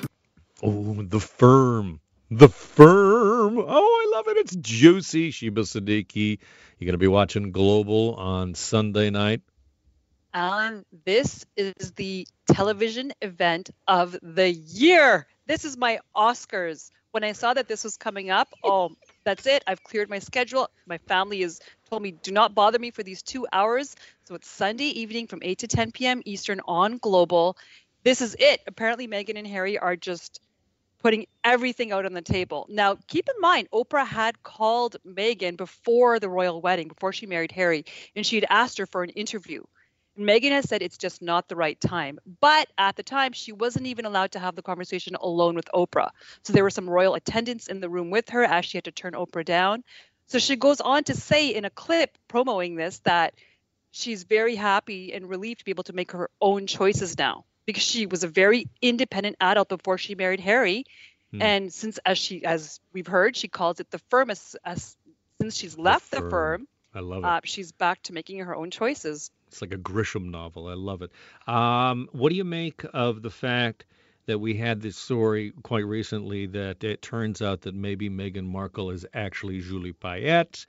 Oh, 0.62 1.02
the 1.02 1.20
firm. 1.20 2.00
The 2.30 2.48
firm. 2.48 3.58
Oh, 3.58 3.64
I 3.66 4.16
love 4.16 4.28
it. 4.28 4.36
It's 4.38 4.56
juicy. 4.56 5.30
Sheba 5.30 5.62
Siddiqui. 5.62 6.38
You're 6.82 6.86
going 6.86 6.94
to 6.94 6.98
be 6.98 7.06
watching 7.06 7.52
Global 7.52 8.16
on 8.16 8.56
Sunday 8.56 9.10
night. 9.10 9.42
Alan, 10.34 10.84
this 11.04 11.46
is 11.56 11.92
the 11.92 12.26
television 12.48 13.12
event 13.22 13.70
of 13.86 14.16
the 14.20 14.50
year. 14.50 15.28
This 15.46 15.64
is 15.64 15.76
my 15.76 16.00
Oscars. 16.16 16.90
When 17.12 17.22
I 17.22 17.34
saw 17.34 17.54
that 17.54 17.68
this 17.68 17.84
was 17.84 17.96
coming 17.96 18.30
up, 18.30 18.48
oh, 18.64 18.90
that's 19.22 19.46
it. 19.46 19.62
I've 19.64 19.84
cleared 19.84 20.10
my 20.10 20.18
schedule. 20.18 20.70
My 20.84 20.98
family 20.98 21.42
has 21.42 21.60
told 21.88 22.02
me 22.02 22.10
do 22.10 22.32
not 22.32 22.52
bother 22.52 22.80
me 22.80 22.90
for 22.90 23.04
these 23.04 23.22
two 23.22 23.46
hours. 23.52 23.94
So 24.24 24.34
it's 24.34 24.48
Sunday 24.48 24.86
evening 24.86 25.28
from 25.28 25.38
8 25.40 25.58
to 25.58 25.68
10 25.68 25.92
p.m. 25.92 26.20
Eastern 26.24 26.60
on 26.66 26.98
Global. 26.98 27.56
This 28.02 28.22
is 28.22 28.34
it. 28.40 28.60
Apparently, 28.66 29.06
Meghan 29.06 29.38
and 29.38 29.46
Harry 29.46 29.78
are 29.78 29.94
just 29.94 30.40
putting 31.02 31.26
everything 31.42 31.92
out 31.92 32.06
on 32.06 32.12
the 32.12 32.22
table. 32.22 32.66
Now, 32.70 32.96
keep 33.08 33.28
in 33.28 33.40
mind, 33.40 33.68
Oprah 33.72 34.06
had 34.06 34.42
called 34.42 34.96
Meghan 35.06 35.56
before 35.56 36.20
the 36.20 36.28
royal 36.28 36.60
wedding, 36.60 36.88
before 36.88 37.12
she 37.12 37.26
married 37.26 37.52
Harry, 37.52 37.84
and 38.14 38.24
she 38.24 38.36
had 38.36 38.46
asked 38.48 38.78
her 38.78 38.86
for 38.86 39.02
an 39.02 39.10
interview. 39.10 39.64
Meghan 40.18 40.50
has 40.50 40.68
said 40.68 40.82
it's 40.82 40.98
just 40.98 41.22
not 41.22 41.48
the 41.48 41.56
right 41.56 41.80
time. 41.80 42.18
But 42.40 42.68
at 42.78 42.96
the 42.96 43.02
time, 43.02 43.32
she 43.32 43.52
wasn't 43.52 43.86
even 43.86 44.04
allowed 44.04 44.32
to 44.32 44.38
have 44.38 44.54
the 44.54 44.62
conversation 44.62 45.16
alone 45.16 45.54
with 45.56 45.68
Oprah. 45.74 46.10
So 46.44 46.52
there 46.52 46.62
were 46.62 46.70
some 46.70 46.88
royal 46.88 47.14
attendants 47.14 47.66
in 47.66 47.80
the 47.80 47.88
room 47.88 48.10
with 48.10 48.28
her 48.28 48.44
as 48.44 48.64
she 48.64 48.76
had 48.76 48.84
to 48.84 48.92
turn 48.92 49.14
Oprah 49.14 49.44
down. 49.44 49.84
So 50.26 50.38
she 50.38 50.56
goes 50.56 50.80
on 50.80 51.04
to 51.04 51.14
say 51.14 51.48
in 51.48 51.64
a 51.64 51.70
clip 51.70 52.16
promoting 52.28 52.76
this 52.76 53.00
that 53.00 53.34
she's 53.90 54.22
very 54.22 54.54
happy 54.54 55.12
and 55.12 55.28
relieved 55.28 55.60
to 55.60 55.64
be 55.64 55.72
able 55.72 55.84
to 55.84 55.92
make 55.92 56.12
her 56.12 56.30
own 56.40 56.66
choices 56.66 57.18
now. 57.18 57.44
Because 57.66 57.82
she 57.82 58.06
was 58.06 58.24
a 58.24 58.28
very 58.28 58.66
independent 58.80 59.36
adult 59.40 59.68
before 59.68 59.98
she 59.98 60.14
married 60.14 60.40
Harry. 60.40 60.84
Hmm. 61.32 61.42
And 61.42 61.72
since, 61.72 61.98
as 62.04 62.18
she, 62.18 62.44
as 62.44 62.80
we've 62.92 63.06
heard, 63.06 63.36
she 63.36 63.48
calls 63.48 63.80
it 63.80 63.90
the 63.90 63.98
firm. 63.98 64.30
As, 64.30 64.56
as 64.64 64.96
since 65.40 65.56
she's 65.56 65.78
left 65.78 66.10
the 66.10 66.18
firm. 66.18 66.30
firm, 66.30 66.68
I 66.94 67.00
love 67.00 67.24
it. 67.24 67.26
uh, 67.26 67.40
she's 67.44 67.72
back 67.72 68.02
to 68.04 68.12
making 68.12 68.38
her 68.40 68.54
own 68.54 68.70
choices. 68.70 69.30
It's 69.48 69.60
like 69.60 69.72
a 69.72 69.78
Grisham 69.78 70.30
novel. 70.30 70.68
I 70.68 70.74
love 70.74 71.02
it. 71.02 71.10
Um, 71.46 72.08
what 72.12 72.30
do 72.30 72.36
you 72.36 72.44
make 72.44 72.84
of 72.92 73.22
the 73.22 73.30
fact 73.30 73.84
that 74.26 74.38
we 74.38 74.54
had 74.54 74.80
this 74.80 74.96
story 74.96 75.52
quite 75.62 75.84
recently 75.84 76.46
that 76.46 76.84
it 76.84 77.02
turns 77.02 77.42
out 77.42 77.62
that 77.62 77.74
maybe 77.74 78.08
Meghan 78.08 78.44
Markle 78.44 78.90
is 78.90 79.04
actually 79.14 79.60
Julie 79.60 79.92
Payette 79.92 80.64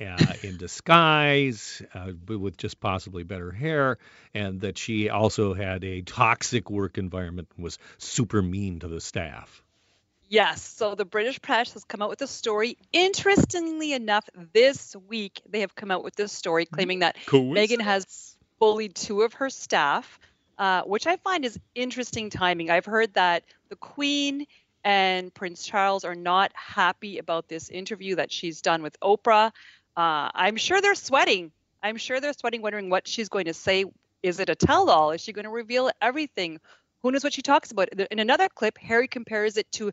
uh, 0.00 0.32
in 0.42 0.56
disguise, 0.56 1.82
uh, 1.94 2.12
with 2.26 2.56
just 2.56 2.80
possibly 2.80 3.22
better 3.22 3.50
hair, 3.50 3.98
and 4.34 4.60
that 4.62 4.78
she 4.78 5.08
also 5.08 5.54
had 5.54 5.84
a 5.84 6.02
toxic 6.02 6.70
work 6.70 6.98
environment 6.98 7.48
and 7.56 7.64
was 7.64 7.78
super 7.98 8.42
mean 8.42 8.80
to 8.80 8.88
the 8.88 9.00
staff? 9.00 9.62
Yes. 10.28 10.62
So 10.62 10.94
the 10.94 11.04
British 11.04 11.40
press 11.40 11.74
has 11.74 11.84
come 11.84 12.02
out 12.02 12.08
with 12.08 12.22
a 12.22 12.26
story. 12.26 12.76
Interestingly 12.92 13.92
enough, 13.92 14.28
this 14.52 14.96
week 15.08 15.40
they 15.48 15.60
have 15.60 15.74
come 15.74 15.90
out 15.90 16.02
with 16.02 16.16
this 16.16 16.32
story 16.32 16.66
claiming 16.66 17.00
that 17.00 17.16
Meghan 17.26 17.80
has 17.80 18.36
bullied 18.58 18.94
two 18.94 19.22
of 19.22 19.34
her 19.34 19.50
staff, 19.50 20.18
uh, 20.58 20.82
which 20.82 21.06
I 21.06 21.18
find 21.18 21.44
is 21.44 21.58
interesting 21.74 22.30
timing. 22.30 22.70
I've 22.70 22.86
heard 22.86 23.14
that 23.14 23.44
the 23.68 23.76
Queen 23.76 24.46
and 24.82 25.32
Prince 25.32 25.64
Charles 25.64 26.04
are 26.04 26.14
not 26.14 26.52
happy 26.54 27.18
about 27.18 27.48
this 27.48 27.68
interview 27.70 28.16
that 28.16 28.32
she's 28.32 28.60
done 28.60 28.82
with 28.82 28.98
Oprah. 29.00 29.52
Uh, 29.96 30.30
I'm 30.34 30.56
sure 30.56 30.80
they're 30.80 30.94
sweating. 30.94 31.52
I'm 31.82 31.96
sure 31.96 32.20
they're 32.20 32.32
sweating, 32.32 32.62
wondering 32.62 32.90
what 32.90 33.06
she's 33.06 33.28
going 33.28 33.44
to 33.46 33.54
say. 33.54 33.84
Is 34.22 34.40
it 34.40 34.48
a 34.48 34.54
tell 34.54 34.88
all? 34.90 35.10
Is 35.10 35.20
she 35.20 35.32
going 35.32 35.44
to 35.44 35.50
reveal 35.50 35.90
everything? 36.00 36.58
Who 37.02 37.12
knows 37.12 37.22
what 37.22 37.34
she 37.34 37.42
talks 37.42 37.70
about? 37.70 37.90
In 37.90 38.18
another 38.18 38.48
clip, 38.48 38.78
Harry 38.78 39.06
compares 39.06 39.58
it 39.58 39.70
to 39.72 39.92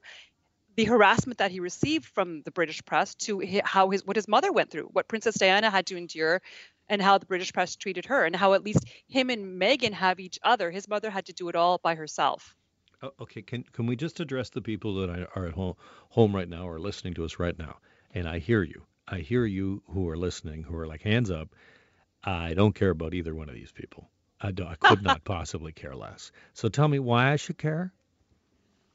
the 0.78 0.86
harassment 0.86 1.40
that 1.40 1.52
he 1.52 1.60
received 1.60 2.06
from 2.06 2.42
the 2.44 2.52
British 2.52 2.84
press 2.86 3.14
to 3.16 3.44
how 3.64 3.90
his 3.90 4.06
what 4.06 4.16
his 4.16 4.28
mother 4.28 4.52
went 4.52 4.72
through, 4.72 4.90
what 4.94 5.08
Princess 5.08 5.36
Diana 5.36 5.70
had 5.70 5.86
to 5.88 5.98
endure, 5.98 6.42
and 6.88 7.02
how 7.02 7.18
the 7.18 7.26
British 7.26 7.52
press 7.52 7.76
treated 7.76 8.06
her, 8.06 8.24
and 8.24 8.36
how 8.36 8.54
at 8.54 8.64
least 8.64 8.86
him 9.08 9.30
and 9.30 9.62
Meghan 9.62 9.92
have 9.92 10.20
each 10.20 10.40
other. 10.44 10.72
His 10.72 10.88
mother 10.88 11.10
had 11.10 11.26
to 11.26 11.34
do 11.34 11.50
it 11.50 11.56
all 11.56 11.80
by 11.84 11.96
herself. 11.96 12.56
Okay, 13.20 13.42
can 13.42 13.64
can 13.64 13.86
we 13.86 13.96
just 13.96 14.20
address 14.20 14.50
the 14.50 14.62
people 14.62 14.96
that 14.96 15.10
are 15.36 15.48
at 15.48 15.54
home 15.54 15.76
home 16.10 16.36
right 16.36 16.48
now 16.48 16.68
or 16.68 16.80
listening 16.80 17.14
to 17.16 17.26
us 17.26 17.40
right 17.40 17.58
now? 17.58 17.78
And 18.14 18.28
I 18.28 18.40
hear 18.40 18.64
you. 18.64 18.84
I 19.08 19.20
hear 19.20 19.46
you 19.46 19.84
who 19.88 20.08
are 20.10 20.18
listening 20.18 20.64
who 20.64 20.76
are 20.76 20.88
like 20.88 21.02
hands 21.02 21.32
up. 21.32 21.50
I 22.24 22.54
don't 22.54 22.76
care 22.76 22.92
about 22.92 23.14
either 23.14 23.34
one 23.34 23.50
of 23.50 23.56
these 23.56 23.72
people. 23.72 24.10
I, 24.40 24.50
I 24.50 24.76
could 24.80 25.04
not 25.04 25.24
possibly 25.26 25.72
care 25.72 25.96
less. 25.96 26.32
So 26.54 26.70
tell 26.70 26.88
me 26.88 27.00
why 27.00 27.32
I 27.32 27.36
should 27.36 27.58
care. 27.58 27.94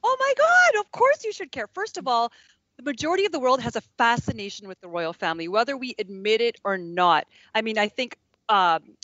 Oh 0.02 0.16
my 0.18 0.34
God! 0.38 0.80
Of 0.80 0.92
course 0.92 1.24
you 1.24 1.32
should 1.32 1.50
care. 1.50 1.66
First 1.74 1.98
of 1.98 2.06
all, 2.06 2.30
the 2.76 2.84
majority 2.84 3.26
of 3.26 3.32
the 3.32 3.40
world 3.40 3.60
has 3.60 3.74
a 3.74 3.80
fascination 3.98 4.68
with 4.68 4.80
the 4.80 4.88
royal 4.88 5.12
family, 5.12 5.48
whether 5.48 5.76
we 5.76 5.94
admit 5.98 6.40
it 6.40 6.56
or 6.64 6.78
not. 6.78 7.26
I 7.54 7.62
mean, 7.62 7.78
I 7.78 7.88
think 7.88 8.16
um, 8.48 8.95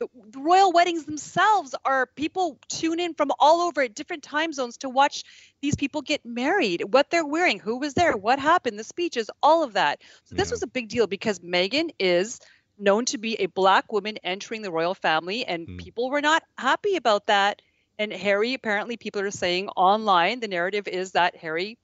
the, 0.00 0.08
the 0.30 0.40
royal 0.40 0.72
weddings 0.72 1.04
themselves 1.04 1.74
are 1.84 2.06
people 2.16 2.58
tune 2.68 3.00
in 3.00 3.14
from 3.14 3.30
all 3.38 3.60
over 3.62 3.82
at 3.82 3.94
different 3.94 4.22
time 4.22 4.52
zones 4.52 4.78
to 4.78 4.88
watch 4.88 5.24
these 5.62 5.76
people 5.76 6.02
get 6.02 6.24
married, 6.24 6.82
what 6.82 7.10
they're 7.10 7.26
wearing, 7.26 7.60
who 7.60 7.78
was 7.78 7.94
there, 7.94 8.16
what 8.16 8.38
happened, 8.38 8.78
the 8.78 8.84
speeches, 8.84 9.30
all 9.42 9.62
of 9.62 9.74
that. 9.74 10.00
So 10.24 10.34
this 10.34 10.50
was 10.50 10.62
a 10.62 10.66
big 10.66 10.88
deal 10.88 11.06
because 11.06 11.38
Meghan 11.40 11.90
is 11.98 12.40
known 12.78 13.04
to 13.06 13.18
be 13.18 13.34
a 13.36 13.46
black 13.46 13.92
woman 13.92 14.16
entering 14.24 14.62
the 14.62 14.72
royal 14.72 14.94
family, 14.94 15.44
and 15.46 15.68
Mm. 15.68 15.76
people 15.78 16.10
were 16.10 16.22
not 16.22 16.42
happy 16.58 16.96
about 16.96 17.26
that. 17.26 17.60
And 17.98 18.12
Harry, 18.12 18.54
apparently, 18.54 18.96
people 18.96 19.20
are 19.20 19.30
saying 19.30 19.68
online, 19.70 20.40
the 20.40 20.48
narrative 20.48 20.88
is 20.88 21.12
that 21.12 21.36
Harry 21.36 21.78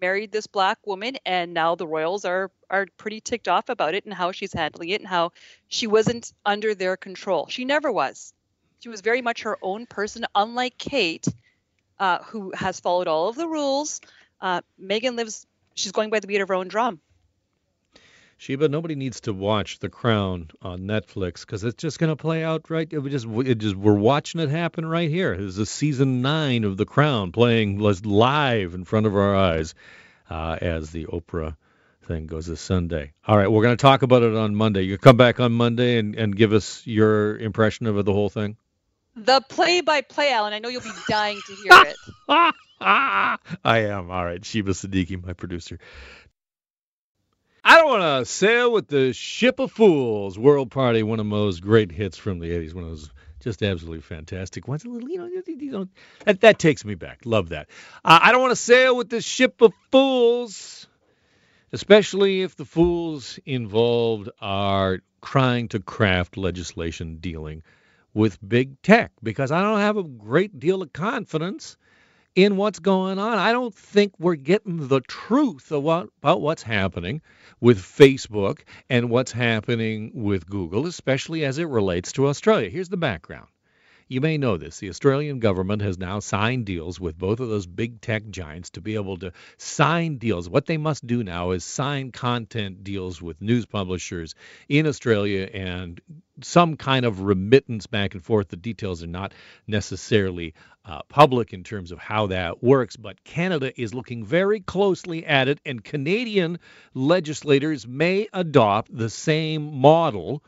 married 0.00 0.32
this 0.32 0.46
black 0.46 0.78
woman, 0.86 1.16
and 1.24 1.54
now 1.54 1.74
the 1.74 1.86
royals 1.86 2.24
are 2.24 2.50
are 2.70 2.86
pretty 2.96 3.20
ticked 3.20 3.48
off 3.48 3.68
about 3.68 3.94
it 3.94 4.04
and 4.04 4.14
how 4.14 4.32
she's 4.32 4.52
handling 4.52 4.90
it 4.90 5.00
and 5.00 5.08
how 5.08 5.32
she 5.68 5.86
wasn't 5.86 6.32
under 6.44 6.74
their 6.74 6.96
control. 6.96 7.46
She 7.48 7.64
never 7.64 7.90
was. 7.90 8.32
She 8.80 8.88
was 8.88 9.00
very 9.00 9.22
much 9.22 9.42
her 9.42 9.58
own 9.62 9.86
person, 9.86 10.24
unlike 10.34 10.78
Kate, 10.78 11.26
uh, 11.98 12.18
who 12.24 12.52
has 12.54 12.80
followed 12.80 13.08
all 13.08 13.28
of 13.28 13.36
the 13.36 13.48
rules. 13.48 14.00
Uh, 14.40 14.60
Meghan 14.80 15.16
lives; 15.16 15.46
she's 15.74 15.92
going 15.92 16.10
by 16.10 16.20
the 16.20 16.26
beat 16.26 16.40
of 16.40 16.48
her 16.48 16.54
own 16.54 16.68
drum. 16.68 17.00
Sheba, 18.40 18.68
nobody 18.68 18.94
needs 18.94 19.22
to 19.22 19.32
watch 19.32 19.80
The 19.80 19.88
Crown 19.88 20.50
on 20.62 20.82
Netflix 20.82 21.40
because 21.40 21.64
it's 21.64 21.82
just 21.82 21.98
going 21.98 22.10
to 22.10 22.16
play 22.16 22.44
out 22.44 22.70
right. 22.70 22.86
It 22.90 23.02
just, 23.08 23.26
it 23.26 23.56
just, 23.56 23.74
we're 23.74 23.94
watching 23.94 24.40
it 24.40 24.48
happen 24.48 24.86
right 24.86 25.10
here. 25.10 25.36
This 25.36 25.58
is 25.58 25.68
season 25.68 26.22
nine 26.22 26.62
of 26.62 26.76
The 26.76 26.86
Crown 26.86 27.32
playing 27.32 27.80
live 27.80 28.74
in 28.74 28.84
front 28.84 29.06
of 29.06 29.16
our 29.16 29.34
eyes 29.34 29.74
uh, 30.30 30.56
as 30.60 30.92
the 30.92 31.06
Oprah 31.06 31.56
thing 32.04 32.28
goes 32.28 32.46
this 32.46 32.60
Sunday. 32.60 33.12
All 33.26 33.36
right, 33.36 33.50
we're 33.50 33.64
going 33.64 33.76
to 33.76 33.82
talk 33.82 34.02
about 34.02 34.22
it 34.22 34.36
on 34.36 34.54
Monday. 34.54 34.82
You 34.82 34.98
come 34.98 35.16
back 35.16 35.40
on 35.40 35.50
Monday 35.50 35.98
and, 35.98 36.14
and 36.14 36.34
give 36.34 36.52
us 36.52 36.86
your 36.86 37.36
impression 37.38 37.86
of 37.88 38.04
the 38.04 38.12
whole 38.12 38.30
thing. 38.30 38.56
The 39.16 39.42
play-by-play, 39.48 40.32
Alan. 40.32 40.52
I 40.52 40.60
know 40.60 40.68
you'll 40.68 40.82
be 40.82 40.92
dying 41.08 41.40
to 41.44 41.54
hear 41.54 41.72
it. 41.88 41.96
I 42.80 43.38
am. 43.64 44.12
All 44.12 44.24
right. 44.24 44.44
Sheba 44.44 44.70
Siddiqui, 44.70 45.26
my 45.26 45.32
producer. 45.32 45.80
I 47.68 47.74
don't 47.76 48.00
want 48.00 48.26
to 48.26 48.32
sail 48.32 48.72
with 48.72 48.88
the 48.88 49.12
ship 49.12 49.58
of 49.58 49.70
fools. 49.70 50.38
World 50.38 50.70
Party, 50.70 51.02
one 51.02 51.20
of 51.20 51.26
Mo's 51.26 51.60
great 51.60 51.92
hits 51.92 52.16
from 52.16 52.38
the 52.38 52.48
80s, 52.48 52.72
one 52.72 52.84
of 52.84 52.88
those 52.88 53.10
just 53.40 53.62
absolutely 53.62 54.00
fantastic 54.00 54.66
ones. 54.66 54.86
A 54.86 54.88
little, 54.88 55.06
you 55.06 55.18
know, 55.18 55.26
you 55.46 55.70
know 55.70 55.88
that, 56.24 56.40
that 56.40 56.58
takes 56.58 56.82
me 56.86 56.94
back. 56.94 57.20
Love 57.26 57.50
that. 57.50 57.68
Uh, 58.02 58.20
I 58.22 58.32
don't 58.32 58.40
want 58.40 58.52
to 58.52 58.56
sail 58.56 58.96
with 58.96 59.10
the 59.10 59.20
ship 59.20 59.60
of 59.60 59.74
fools, 59.92 60.86
especially 61.70 62.40
if 62.40 62.56
the 62.56 62.64
fools 62.64 63.38
involved 63.44 64.30
are 64.40 65.00
trying 65.22 65.68
to 65.68 65.78
craft 65.78 66.38
legislation 66.38 67.18
dealing 67.18 67.62
with 68.14 68.38
big 68.48 68.80
tech, 68.80 69.12
because 69.22 69.52
I 69.52 69.60
don't 69.60 69.80
have 69.80 69.98
a 69.98 70.04
great 70.04 70.58
deal 70.58 70.80
of 70.80 70.94
confidence 70.94 71.76
in 72.38 72.56
what's 72.56 72.78
going 72.78 73.18
on. 73.18 73.36
I 73.36 73.50
don't 73.50 73.74
think 73.74 74.12
we're 74.20 74.36
getting 74.36 74.86
the 74.86 75.00
truth 75.00 75.72
what, 75.72 76.08
about 76.22 76.40
what's 76.40 76.62
happening 76.62 77.20
with 77.60 77.80
Facebook 77.80 78.60
and 78.88 79.10
what's 79.10 79.32
happening 79.32 80.12
with 80.14 80.46
Google, 80.46 80.86
especially 80.86 81.44
as 81.44 81.58
it 81.58 81.64
relates 81.64 82.12
to 82.12 82.28
Australia. 82.28 82.70
Here's 82.70 82.90
the 82.90 82.96
background. 82.96 83.48
You 84.06 84.20
may 84.20 84.38
know 84.38 84.56
this. 84.56 84.78
The 84.78 84.88
Australian 84.88 85.40
government 85.40 85.82
has 85.82 85.98
now 85.98 86.20
signed 86.20 86.64
deals 86.64 87.00
with 87.00 87.18
both 87.18 87.40
of 87.40 87.48
those 87.48 87.66
big 87.66 88.00
tech 88.00 88.22
giants 88.30 88.70
to 88.70 88.80
be 88.80 88.94
able 88.94 89.16
to 89.18 89.32
sign 89.56 90.18
deals. 90.18 90.48
What 90.48 90.66
they 90.66 90.78
must 90.78 91.08
do 91.08 91.24
now 91.24 91.50
is 91.50 91.64
sign 91.64 92.12
content 92.12 92.84
deals 92.84 93.20
with 93.20 93.42
news 93.42 93.66
publishers 93.66 94.36
in 94.68 94.86
Australia 94.86 95.50
and 95.52 96.00
some 96.40 96.76
kind 96.76 97.04
of 97.04 97.22
remittance 97.22 97.88
back 97.88 98.14
and 98.14 98.24
forth. 98.24 98.48
The 98.48 98.56
details 98.56 99.02
are 99.02 99.08
not 99.08 99.34
necessarily 99.66 100.54
uh, 100.88 101.02
public 101.08 101.52
in 101.52 101.62
terms 101.62 101.92
of 101.92 101.98
how 101.98 102.28
that 102.28 102.62
works, 102.62 102.96
but 102.96 103.22
Canada 103.22 103.78
is 103.80 103.92
looking 103.92 104.24
very 104.24 104.60
closely 104.60 105.26
at 105.26 105.46
it, 105.46 105.60
and 105.66 105.84
Canadian 105.84 106.58
legislators 106.94 107.86
may 107.86 108.26
adopt 108.32 108.96
the 108.96 109.10
same 109.10 109.80
model 109.80 110.42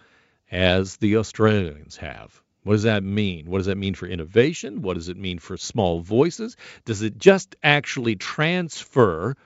as 0.50 0.96
the 0.96 1.18
Australians 1.18 1.98
have. 1.98 2.42
What 2.62 2.74
does 2.74 2.82
that 2.84 3.02
mean? 3.02 3.50
What 3.50 3.58
does 3.58 3.66
that 3.66 3.76
mean 3.76 3.94
for 3.94 4.06
innovation? 4.06 4.80
What 4.80 4.94
does 4.94 5.10
it 5.10 5.16
mean 5.18 5.38
for 5.38 5.58
small 5.58 6.00
voices? 6.00 6.56
Does 6.86 7.02
it 7.02 7.18
just 7.18 7.54
actually 7.62 8.16
transfer? 8.16 9.36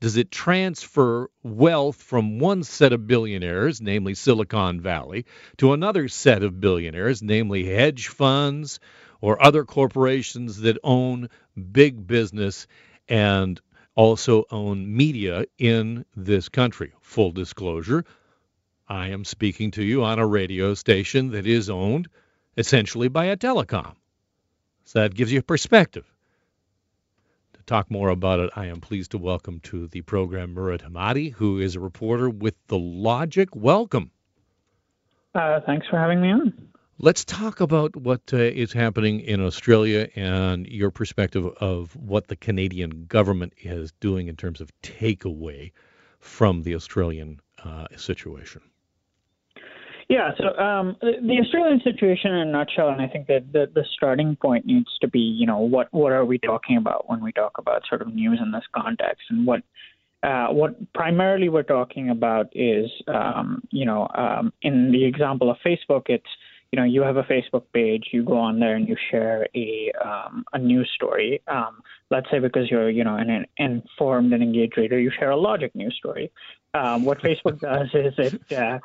Does 0.00 0.16
it 0.18 0.30
transfer 0.30 1.30
wealth 1.42 1.96
from 1.96 2.38
one 2.38 2.62
set 2.62 2.92
of 2.92 3.06
billionaires, 3.06 3.80
namely 3.80 4.14
Silicon 4.14 4.80
Valley, 4.80 5.24
to 5.58 5.72
another 5.72 6.08
set 6.08 6.42
of 6.42 6.60
billionaires, 6.60 7.22
namely 7.22 7.64
hedge 7.64 8.08
funds 8.08 8.80
or 9.22 9.42
other 9.42 9.64
corporations 9.64 10.58
that 10.58 10.76
own 10.84 11.30
big 11.72 12.06
business 12.06 12.66
and 13.08 13.58
also 13.94 14.44
own 14.50 14.94
media 14.94 15.46
in 15.56 16.04
this 16.14 16.50
country? 16.50 16.92
Full 17.00 17.30
disclosure, 17.32 18.04
I 18.86 19.08
am 19.08 19.24
speaking 19.24 19.70
to 19.72 19.82
you 19.82 20.04
on 20.04 20.18
a 20.18 20.26
radio 20.26 20.74
station 20.74 21.30
that 21.30 21.46
is 21.46 21.70
owned 21.70 22.08
essentially 22.58 23.08
by 23.08 23.26
a 23.26 23.36
telecom. 23.38 23.94
So 24.84 25.00
that 25.00 25.14
gives 25.14 25.32
you 25.32 25.38
a 25.38 25.42
perspective. 25.42 26.04
To 27.54 27.62
talk 27.62 27.90
more 27.90 28.10
about 28.10 28.40
it, 28.40 28.50
I 28.56 28.66
am 28.66 28.80
pleased 28.80 29.12
to 29.12 29.18
welcome 29.18 29.60
to 29.60 29.86
the 29.86 30.02
program 30.02 30.52
Murad 30.52 30.82
Hemmadi, 30.82 31.32
who 31.32 31.60
is 31.60 31.76
a 31.76 31.80
reporter 31.80 32.28
with 32.28 32.54
The 32.66 32.78
Logic. 32.78 33.48
Welcome. 33.54 34.10
Uh, 35.34 35.60
thanks 35.64 35.86
for 35.88 35.98
having 35.98 36.20
me 36.20 36.32
on. 36.32 36.71
Let's 37.04 37.24
talk 37.24 37.60
about 37.60 37.96
what 37.96 38.20
uh, 38.32 38.36
is 38.36 38.72
happening 38.72 39.18
in 39.18 39.40
Australia 39.40 40.08
and 40.14 40.68
your 40.68 40.92
perspective 40.92 41.44
of 41.60 41.96
what 41.96 42.28
the 42.28 42.36
Canadian 42.36 43.06
government 43.06 43.54
is 43.60 43.90
doing 43.98 44.28
in 44.28 44.36
terms 44.36 44.60
of 44.60 44.70
takeaway 44.82 45.72
from 46.20 46.62
the 46.62 46.76
Australian 46.76 47.40
uh, 47.64 47.88
situation. 47.96 48.62
Yeah, 50.08 50.30
so 50.38 50.56
um, 50.56 50.96
the 51.00 51.40
Australian 51.44 51.80
situation 51.82 52.34
in 52.34 52.48
a 52.48 52.52
nutshell, 52.52 52.90
and 52.90 53.02
I 53.02 53.08
think 53.08 53.26
that 53.26 53.52
the, 53.52 53.68
the 53.74 53.84
starting 53.96 54.36
point 54.36 54.64
needs 54.64 54.90
to 55.00 55.08
be, 55.08 55.18
you 55.18 55.46
know, 55.46 55.58
what 55.58 55.88
what 55.92 56.12
are 56.12 56.24
we 56.24 56.38
talking 56.38 56.76
about 56.76 57.10
when 57.10 57.20
we 57.20 57.32
talk 57.32 57.58
about 57.58 57.82
sort 57.88 58.02
of 58.02 58.14
news 58.14 58.38
in 58.40 58.52
this 58.52 58.64
context, 58.76 59.22
and 59.30 59.44
what 59.44 59.62
uh, 60.22 60.48
what 60.48 60.76
primarily 60.92 61.48
we're 61.48 61.64
talking 61.64 62.10
about 62.10 62.46
is, 62.52 62.88
um, 63.08 63.60
you 63.70 63.84
know, 63.84 64.06
um, 64.14 64.52
in 64.62 64.92
the 64.92 65.04
example 65.04 65.50
of 65.50 65.56
Facebook, 65.66 66.02
it's 66.06 66.28
you 66.72 66.80
know, 66.80 66.84
you 66.84 67.02
have 67.02 67.18
a 67.18 67.22
Facebook 67.24 67.64
page, 67.74 68.08
you 68.12 68.24
go 68.24 68.38
on 68.38 68.58
there 68.58 68.76
and 68.76 68.88
you 68.88 68.96
share 69.10 69.46
a 69.54 69.92
um, 70.02 70.42
a 70.54 70.58
news 70.58 70.90
story. 70.94 71.42
Um, 71.46 71.82
let's 72.10 72.30
say 72.30 72.38
because 72.38 72.70
you're, 72.70 72.88
you 72.88 73.04
know, 73.04 73.16
an, 73.16 73.46
informed 73.58 74.32
and 74.32 74.42
engaged 74.42 74.78
reader, 74.78 74.98
you 74.98 75.10
share 75.10 75.30
a 75.30 75.36
logic 75.36 75.74
news 75.74 75.94
story. 75.98 76.32
Um, 76.72 77.04
what 77.04 77.18
Facebook 77.20 77.60
does 77.70 77.88
is 77.92 78.14
it. 78.16 78.52
Uh, 78.52 78.78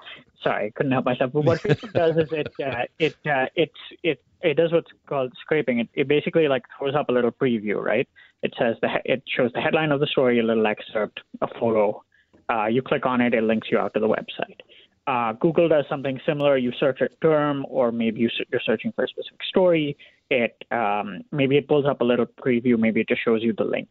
sorry, 0.44 0.66
I 0.66 0.70
couldn't 0.72 0.92
help 0.92 1.06
myself. 1.06 1.32
But 1.32 1.46
what 1.46 1.62
Facebook 1.62 1.94
does 1.94 2.18
is 2.18 2.30
it 2.34 2.48
uh, 2.62 2.84
it 3.00 3.16
uh, 3.26 3.46
it 3.56 3.72
it 4.04 4.22
it 4.42 4.56
does 4.56 4.74
what's 4.74 4.92
called 5.08 5.32
scraping. 5.40 5.80
It, 5.80 5.90
it 5.94 6.08
basically 6.10 6.50
like 6.50 6.64
throws 6.78 6.94
up 6.94 7.08
a 7.08 7.14
little 7.14 7.32
preview, 7.32 7.82
right? 7.82 8.08
It 8.44 8.54
says 8.60 8.76
the 8.82 8.90
it 9.06 9.24
shows 9.34 9.52
the 9.54 9.62
headline 9.62 9.94
of 9.94 10.02
the 10.02 10.08
story, 10.08 10.40
a 10.40 10.44
little 10.44 10.68
excerpt, 10.68 11.22
a 11.40 11.48
photo. 11.58 12.04
Uh, 12.50 12.66
you 12.66 12.82
click 12.82 13.06
on 13.06 13.22
it, 13.22 13.34
it 13.34 13.44
links 13.44 13.70
you 13.72 13.78
out 13.78 13.94
to 13.94 14.00
the 14.02 14.08
website. 14.08 14.60
Uh, 15.08 15.32
Google 15.34 15.70
does 15.70 15.86
something 15.90 16.20
similar. 16.26 16.58
You 16.58 16.74
search 16.78 17.00
a 17.02 17.08
term, 17.22 17.66
or 17.70 17.92
maybe 17.92 18.20
you, 18.20 18.30
are 18.54 18.62
searching 18.66 18.92
for 18.94 19.06
a 19.06 19.08
specific 19.08 19.40
story. 19.48 19.98
It 20.30 20.64
um, 20.70 21.22
maybe 21.32 21.56
it 21.58 21.68
pulls 21.68 21.86
up 21.86 22.02
a 22.02 22.04
little 22.04 22.26
preview. 22.26 22.78
Maybe 22.78 23.00
it 23.02 23.08
just 23.08 23.24
shows 23.24 23.42
you 23.42 23.54
the 23.58 23.64
link 23.64 23.88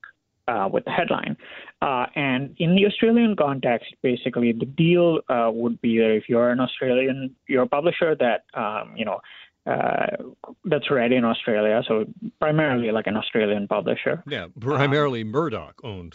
uh, 0.47 0.69
with 0.71 0.85
the 0.85 0.91
headline. 0.91 1.37
Uh, 1.81 2.07
and 2.15 2.55
in 2.59 2.77
the 2.77 2.87
Australian 2.87 3.35
context, 3.35 3.95
basically 4.03 4.53
the 4.53 4.67
deal 4.67 5.21
uh, 5.29 5.51
would 5.53 5.81
be 5.81 5.99
that 5.99 6.11
if 6.11 6.29
you're 6.29 6.51
an 6.51 6.61
Australian, 6.61 7.35
you're 7.49 7.63
a 7.63 7.69
publisher 7.69 8.15
that 8.17 8.45
um, 8.53 8.95
you 8.95 9.07
know 9.07 9.21
uh, 9.67 10.07
that's 10.67 10.91
read 10.91 11.13
in 11.13 11.25
Australia, 11.25 11.83
so 11.89 12.05
primarily 12.41 12.93
like 12.93 13.07
an 13.07 13.17
Australian 13.17 13.67
publisher. 13.67 14.23
Yeah, 14.29 14.49
primarily 14.61 15.23
um, 15.23 15.29
Murdoch 15.29 15.81
owned 15.83 16.15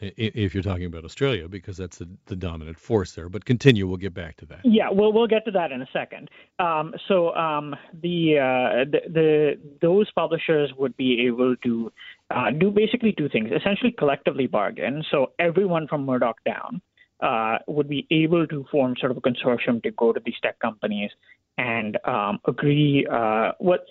if 0.00 0.54
you're 0.54 0.62
talking 0.62 0.86
about 0.86 1.04
Australia, 1.04 1.48
because 1.48 1.76
that's 1.76 1.98
the, 1.98 2.08
the, 2.26 2.36
dominant 2.36 2.78
force 2.78 3.12
there. 3.12 3.28
But 3.28 3.44
continue, 3.44 3.86
we'll 3.86 3.98
get 3.98 4.14
back 4.14 4.36
to 4.38 4.46
that. 4.46 4.60
Yeah, 4.64 4.90
well, 4.90 5.12
we'll 5.12 5.26
get 5.26 5.44
to 5.44 5.50
that 5.52 5.72
in 5.72 5.82
a 5.82 5.88
second. 5.92 6.30
Um, 6.58 6.94
so 7.06 7.34
um, 7.34 7.76
the, 8.02 8.38
uh, 8.38 8.90
the, 8.90 9.00
the 9.08 9.58
those 9.80 10.10
publishers 10.12 10.72
would 10.78 10.96
be 10.96 11.26
able 11.26 11.56
to 11.56 11.92
uh, 12.30 12.50
do 12.50 12.70
basically 12.70 13.12
two 13.16 13.28
things: 13.28 13.50
essentially 13.54 13.92
collectively 13.92 14.46
bargain. 14.46 15.04
So 15.10 15.32
everyone 15.38 15.86
from 15.86 16.06
Murdoch 16.06 16.38
down 16.44 16.80
uh, 17.20 17.58
would 17.66 17.88
be 17.88 18.06
able 18.10 18.46
to 18.46 18.64
form 18.70 18.94
sort 18.98 19.12
of 19.12 19.18
a 19.18 19.20
consortium 19.20 19.82
to 19.82 19.90
go 19.90 20.12
to 20.12 20.20
these 20.24 20.36
tech 20.42 20.58
companies 20.58 21.10
and 21.58 21.98
um, 22.04 22.40
agree 22.46 23.06
uh, 23.10 23.52
what 23.58 23.84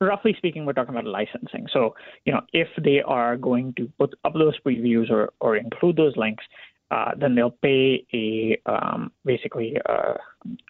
roughly 0.00 0.34
speaking, 0.36 0.66
we're 0.66 0.72
talking 0.72 0.94
about 0.94 1.06
licensing. 1.06 1.66
So, 1.72 1.94
you 2.24 2.32
know, 2.32 2.42
if 2.52 2.68
they 2.82 3.00
are 3.02 3.36
going 3.36 3.74
to 3.74 3.90
put 3.98 4.14
up 4.24 4.34
those 4.34 4.58
previews 4.60 5.10
or, 5.10 5.32
or 5.40 5.56
include 5.56 5.96
those 5.96 6.16
links, 6.16 6.44
uh, 6.90 7.12
then 7.18 7.34
they'll 7.34 7.50
pay 7.50 8.06
a 8.14 8.60
um, 8.66 9.10
basically 9.24 9.76
a, 9.88 9.92
uh, 9.92 10.16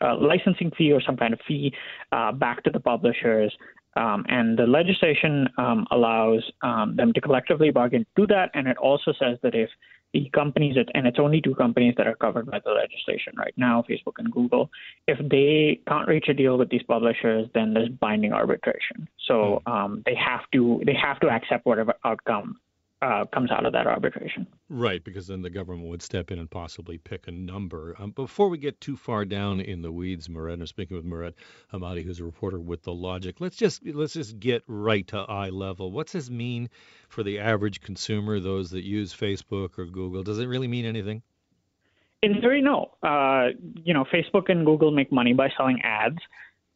a, 0.01 0.15
licensing 0.15 0.71
fee 0.77 0.93
or 0.93 1.01
some 1.03 1.17
kind 1.17 1.35
of 1.35 1.41
fee 1.47 1.73
uh, 2.13 2.33
back 2.33 2.63
to 2.65 2.71
the 2.71 2.81
publishers. 2.81 3.53
Um, 3.97 4.25
and 4.29 4.59
the 4.59 4.67
legislation 4.67 5.49
um, 5.59 5.87
allows 5.91 6.43
um, 6.63 6.97
them 6.97 7.13
to 7.15 7.21
collectively 7.21 7.71
bargain 7.71 8.05
to 8.05 8.23
do 8.23 8.27
that. 8.29 8.51
And 8.55 8.69
it 8.69 8.77
also 8.79 9.13
says 9.19 9.39
that 9.43 9.55
if 9.55 9.71
the 10.17 10.31
companies, 10.31 10.77
that, 10.77 10.89
and 10.95 11.07
it's 11.07 11.19
only 11.19 11.41
two 11.41 11.55
companies 11.55 11.95
that 11.99 12.07
are 12.07 12.15
covered 12.15 12.47
by 12.47 12.59
the 12.65 12.71
legislation 12.71 13.35
right 13.37 13.53
now, 13.57 13.85
Facebook 13.89 14.15
and 14.19 14.33
Google. 14.33 14.71
If 15.07 15.19
they 15.29 15.81
can't 15.87 16.09
reach 16.09 16.27
a 16.29 16.35
deal 16.35 16.57
with 16.57 16.71
these 16.71 16.83
publishers, 16.83 17.49
then 17.55 17.75
there's 17.75 17.91
binding 17.91 18.33
arbitration. 18.33 19.09
So 19.29 19.63
hmm. 19.67 19.73
um, 19.73 20.03
they 20.07 20.15
have 20.15 20.41
to 20.53 20.81
they 20.87 20.95
have 20.95 21.21
to 21.21 21.29
accept 21.29 21.67
whatever 21.67 21.95
outcome 22.05 22.59
uh, 23.03 23.25
comes 23.27 23.51
out 23.51 23.67
of 23.67 23.73
that 23.73 23.87
arbitration. 23.87 24.47
Right, 24.69 25.03
because 25.05 25.27
then 25.27 25.43
the 25.43 25.51
government 25.51 25.89
would 25.89 26.03
step 26.03 26.31
in 26.31 26.39
and 26.39 26.51
possibly 26.51 26.99
pick 26.99 27.29
a 27.29 27.31
number. 27.31 27.95
Um, 27.99 28.11
before 28.11 28.49
we 28.49 28.59
get 28.59 28.81
too 28.81 28.97
far 28.97 29.25
down 29.25 29.61
in 29.61 29.83
the 29.83 29.93
weeds, 29.93 30.29
Murad, 30.29 30.61
I'm 30.61 30.67
speaking 30.67 30.97
with 30.97 31.05
Murad 31.05 31.35
Hemmadi, 31.73 32.03
who's 32.03 32.21
a 32.21 32.25
reporter 32.25 32.59
with 32.59 32.83
The 32.83 32.95
Logic. 32.95 33.37
Let's 33.39 33.57
just 33.57 33.85
let's 33.87 34.15
just 34.15 34.41
get 34.41 34.63
right 34.67 35.07
to 35.09 35.19
eye 35.19 35.51
level. 35.51 35.93
What's 35.93 36.13
this 36.13 36.31
mean 36.31 36.71
for 37.09 37.23
the 37.23 37.39
average 37.39 37.83
consumer, 37.83 38.41
those 38.41 38.71
that 38.71 38.85
use 38.85 39.15
Facebook 39.15 39.79
or 39.79 39.85
Google? 39.85 40.23
Does 40.23 40.39
it 40.39 40.47
really 40.47 40.69
mean 40.69 40.87
anything? 40.87 41.23
In 42.23 42.41
theory, 42.41 42.63
no. 42.63 42.93
Uh, 43.03 43.49
you 43.85 43.93
know, 43.93 44.05
Facebook 44.05 44.49
and 44.51 44.65
Google 44.65 44.91
make 44.91 45.13
money 45.13 45.35
by 45.35 45.51
selling 45.57 45.81
ads. 45.83 46.19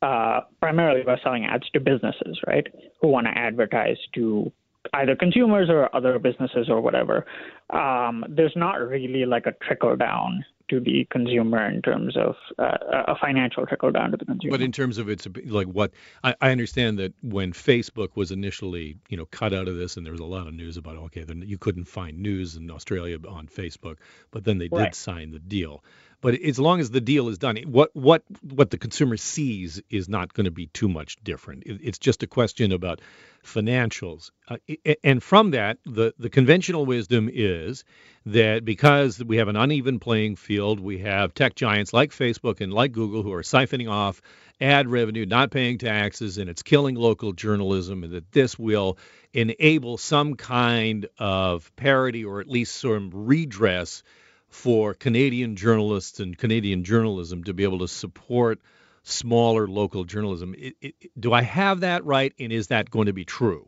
Uh, 0.02 0.40
primarily 0.60 1.02
by 1.02 1.18
selling 1.22 1.44
ads 1.44 1.68
to 1.70 1.78
businesses, 1.78 2.40
right? 2.46 2.66
Who 3.02 3.08
want 3.08 3.26
to 3.26 3.36
advertise 3.36 3.98
to 4.14 4.50
either 4.94 5.16
consumers 5.16 5.68
or 5.68 5.94
other 5.94 6.18
businesses 6.18 6.68
or 6.68 6.80
whatever, 6.80 7.26
um, 7.70 8.24
there's 8.28 8.54
not 8.56 8.74
really 8.80 9.26
like 9.26 9.46
a 9.46 9.52
trickle 9.64 9.96
down 9.96 10.44
to 10.70 10.80
the 10.80 11.06
consumer 11.10 11.68
in 11.68 11.82
terms 11.82 12.16
of 12.16 12.36
uh, 12.58 12.78
a 13.08 13.16
financial 13.20 13.66
trickle 13.66 13.90
down 13.90 14.12
to 14.12 14.16
the 14.16 14.24
consumer. 14.24 14.52
But 14.52 14.62
in 14.62 14.72
terms 14.72 14.98
of 14.98 15.08
it's 15.08 15.26
like 15.46 15.66
what 15.66 15.90
I, 16.22 16.34
I, 16.40 16.50
understand 16.52 16.98
that 17.00 17.12
when 17.22 17.52
Facebook 17.52 18.10
was 18.14 18.30
initially 18.30 18.96
you 19.08 19.16
know 19.16 19.26
cut 19.26 19.52
out 19.52 19.68
of 19.68 19.76
this, 19.76 19.96
and 19.96 20.06
there 20.06 20.12
was 20.12 20.20
a 20.20 20.26
lot 20.26 20.46
of 20.46 20.54
news 20.54 20.76
about 20.76 20.96
okay, 20.96 21.24
then 21.24 21.42
you 21.44 21.58
couldn't 21.58 21.86
find 21.86 22.20
news 22.20 22.56
in 22.56 22.70
Australia 22.70 23.18
on 23.28 23.48
Facebook, 23.48 23.96
but 24.30 24.44
then 24.44 24.58
they 24.58 24.68
did 24.68 24.78
right. 24.78 24.94
sign 24.94 25.32
the 25.32 25.40
deal. 25.40 25.82
But 26.20 26.34
as 26.34 26.58
long 26.58 26.80
as 26.80 26.90
the 26.90 27.00
deal 27.00 27.28
is 27.28 27.38
done, 27.38 27.56
what 27.66 27.94
what 27.94 28.22
what 28.42 28.70
the 28.70 28.78
consumer 28.78 29.16
sees 29.16 29.80
is 29.88 30.08
not 30.08 30.34
going 30.34 30.44
to 30.44 30.50
be 30.50 30.66
too 30.66 30.88
much 30.88 31.16
different. 31.24 31.62
It's 31.66 31.98
just 31.98 32.22
a 32.22 32.26
question 32.26 32.72
about 32.72 33.00
financials. 33.44 34.30
Uh, 34.48 34.58
and 35.02 35.22
from 35.22 35.52
that, 35.52 35.78
the 35.84 36.12
the 36.18 36.28
conventional 36.28 36.84
wisdom 36.84 37.30
is 37.32 37.84
that 38.26 38.64
because 38.64 39.22
we 39.24 39.38
have 39.38 39.48
an 39.48 39.56
uneven 39.56 39.98
playing 39.98 40.36
field, 40.36 40.78
we 40.78 40.98
have 40.98 41.32
tech 41.32 41.54
giants 41.54 41.92
like 41.94 42.10
Facebook 42.10 42.60
and 42.60 42.72
like 42.72 42.92
Google 42.92 43.22
who 43.22 43.32
are 43.32 43.42
siphoning 43.42 43.90
off 43.90 44.20
ad 44.60 44.88
revenue, 44.88 45.24
not 45.24 45.50
paying 45.50 45.78
taxes, 45.78 46.36
and 46.36 46.50
it's 46.50 46.62
killing 46.62 46.96
local 46.96 47.32
journalism, 47.32 48.04
and 48.04 48.12
that 48.12 48.30
this 48.32 48.58
will 48.58 48.98
enable 49.32 49.96
some 49.96 50.34
kind 50.34 51.08
of 51.18 51.74
parity 51.76 52.24
or 52.26 52.40
at 52.40 52.48
least 52.48 52.76
some 52.76 53.10
redress 53.14 54.02
for 54.50 54.94
Canadian 54.94 55.56
journalists 55.56 56.20
and 56.20 56.36
Canadian 56.36 56.84
journalism 56.84 57.44
to 57.44 57.54
be 57.54 57.62
able 57.62 57.78
to 57.78 57.88
support 57.88 58.60
smaller 59.02 59.66
local 59.66 60.04
journalism. 60.04 60.54
It, 60.58 60.74
it, 60.80 60.94
do 61.18 61.32
I 61.32 61.42
have 61.42 61.80
that 61.80 62.04
right, 62.04 62.34
and 62.38 62.52
is 62.52 62.68
that 62.68 62.90
going 62.90 63.06
to 63.06 63.12
be 63.12 63.24
true? 63.24 63.66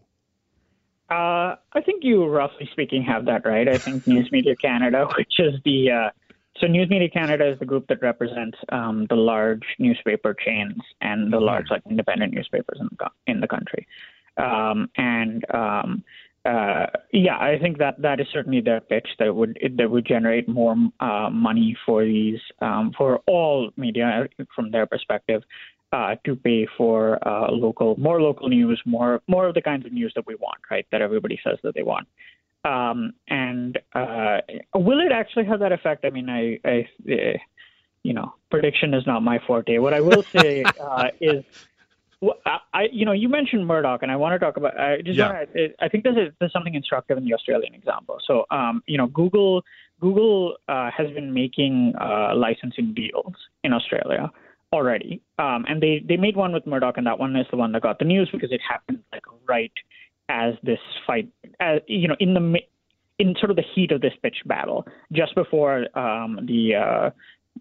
Uh, 1.10 1.56
I 1.72 1.80
think 1.84 2.04
you, 2.04 2.26
roughly 2.26 2.68
speaking, 2.72 3.02
have 3.02 3.26
that 3.26 3.46
right. 3.46 3.68
I 3.68 3.78
think 3.78 4.06
News 4.06 4.30
Media 4.32 4.56
Canada, 4.56 5.08
which 5.16 5.34
is 5.38 5.54
the 5.64 5.90
uh, 5.90 6.10
so 6.58 6.66
News 6.66 6.90
Media 6.90 7.08
Canada 7.08 7.50
is 7.50 7.58
the 7.58 7.64
group 7.64 7.86
that 7.88 8.02
represents 8.02 8.58
um, 8.70 9.06
the 9.08 9.14
large 9.14 9.64
newspaper 9.78 10.34
chains 10.34 10.76
and 11.00 11.32
the 11.32 11.40
large 11.40 11.66
like 11.70 11.82
independent 11.88 12.34
newspapers 12.34 12.78
in 12.80 12.88
the 12.98 13.10
in 13.26 13.40
the 13.40 13.48
country, 13.48 13.86
um, 14.36 14.90
and 14.96 15.44
um, 15.52 16.04
uh, 16.44 16.86
yeah, 17.12 17.36
I 17.36 17.58
think 17.60 17.78
that 17.78 18.02
that 18.02 18.20
is 18.20 18.26
certainly 18.32 18.60
their 18.60 18.80
pitch 18.80 19.06
that 19.18 19.34
would 19.34 19.58
that 19.78 19.90
would 19.90 20.04
generate 20.04 20.48
more 20.48 20.74
uh, 20.98 21.30
money 21.30 21.76
for 21.86 22.04
these 22.04 22.40
um, 22.60 22.92
for 22.96 23.20
all 23.26 23.70
media 23.76 24.28
from 24.54 24.72
their 24.72 24.86
perspective 24.86 25.42
uh, 25.92 26.16
to 26.24 26.34
pay 26.34 26.66
for 26.76 27.18
uh, 27.26 27.50
local 27.52 27.96
more 27.96 28.20
local 28.20 28.48
news, 28.48 28.80
more 28.84 29.20
more 29.28 29.46
of 29.46 29.54
the 29.54 29.62
kinds 29.62 29.86
of 29.86 29.92
news 29.92 30.12
that 30.16 30.26
we 30.26 30.34
want, 30.34 30.58
right? 30.68 30.86
That 30.90 31.00
everybody 31.00 31.38
says 31.44 31.58
that 31.62 31.74
they 31.74 31.84
want. 31.84 32.08
Um, 32.64 33.12
and 33.28 33.78
uh, 33.92 34.38
will 34.74 35.00
it 35.00 35.12
actually 35.12 35.44
have 35.46 35.60
that 35.60 35.72
effect? 35.72 36.04
I 36.04 36.10
mean, 36.10 36.28
I, 36.28 36.60
I 36.64 36.88
you 38.02 38.12
know, 38.14 38.34
prediction 38.50 38.94
is 38.94 39.06
not 39.06 39.22
my 39.22 39.38
forte. 39.46 39.78
What 39.78 39.94
I 39.94 40.00
will 40.00 40.22
say 40.22 40.64
is 41.20 41.44
well, 42.22 42.36
I, 42.72 42.84
you 42.92 43.04
know, 43.04 43.10
you 43.10 43.28
mentioned 43.28 43.66
Murdoch, 43.66 44.04
and 44.04 44.12
I 44.12 44.14
want 44.14 44.32
to 44.32 44.38
talk 44.38 44.56
about. 44.56 44.78
I 44.78 45.02
just 45.02 45.18
yeah. 45.18 45.32
want 45.32 45.52
to. 45.54 45.68
I 45.80 45.88
think 45.88 46.04
there's, 46.04 46.16
a, 46.16 46.32
there's 46.38 46.52
something 46.52 46.76
instructive 46.76 47.18
in 47.18 47.24
the 47.24 47.34
Australian 47.34 47.74
example. 47.74 48.18
So, 48.24 48.44
um, 48.52 48.80
you 48.86 48.96
know, 48.96 49.08
Google 49.08 49.64
Google 50.00 50.56
uh, 50.68 50.88
has 50.96 51.10
been 51.10 51.34
making 51.34 51.94
uh, 52.00 52.36
licensing 52.36 52.94
deals 52.94 53.34
in 53.64 53.72
Australia 53.72 54.30
already, 54.72 55.20
um, 55.40 55.64
and 55.68 55.82
they 55.82 56.00
they 56.08 56.16
made 56.16 56.36
one 56.36 56.52
with 56.52 56.64
Murdoch, 56.64 56.96
and 56.96 57.08
that 57.08 57.18
one 57.18 57.34
is 57.34 57.46
the 57.50 57.56
one 57.56 57.72
that 57.72 57.82
got 57.82 57.98
the 57.98 58.04
news 58.04 58.30
because 58.30 58.52
it 58.52 58.60
happened 58.66 59.00
like 59.10 59.24
right 59.48 59.72
as 60.28 60.54
this 60.62 60.78
fight, 61.04 61.28
as 61.58 61.80
you 61.88 62.06
know, 62.06 62.16
in 62.20 62.34
the 62.34 62.60
in 63.18 63.34
sort 63.40 63.50
of 63.50 63.56
the 63.56 63.64
heat 63.74 63.90
of 63.90 64.00
this 64.00 64.14
pitch 64.22 64.36
battle, 64.46 64.86
just 65.12 65.34
before 65.34 65.86
um, 65.98 66.38
the. 66.46 66.76
Uh, 66.76 67.10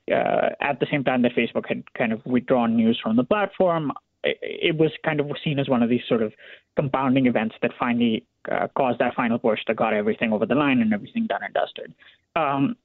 uh, 0.09 0.49
at 0.61 0.79
the 0.79 0.87
same 0.89 1.03
time 1.03 1.21
that 1.21 1.33
Facebook 1.35 1.67
had 1.67 1.83
kind 1.95 2.13
of 2.13 2.25
withdrawn 2.25 2.77
news 2.77 2.97
from 3.03 3.17
the 3.17 3.25
platform, 3.25 3.91
it 4.23 4.77
was 4.77 4.91
kind 5.03 5.19
of 5.19 5.27
seen 5.43 5.59
as 5.59 5.67
one 5.69 5.81
of 5.83 5.89
these 5.89 6.01
sort 6.07 6.21
of 6.21 6.33
compounding 6.75 7.25
events 7.25 7.55
that 7.61 7.71
finally 7.79 8.25
uh, 8.51 8.67
caused 8.77 8.99
that 8.99 9.15
final 9.15 9.39
push 9.39 9.59
that 9.67 9.75
got 9.75 9.93
everything 9.93 10.31
over 10.31 10.45
the 10.45 10.55
line 10.55 10.81
and 10.81 10.93
everything 10.93 11.27
done 11.27 11.41
and 11.43 11.53
dusted. 11.53 11.93
Um, 12.35 12.75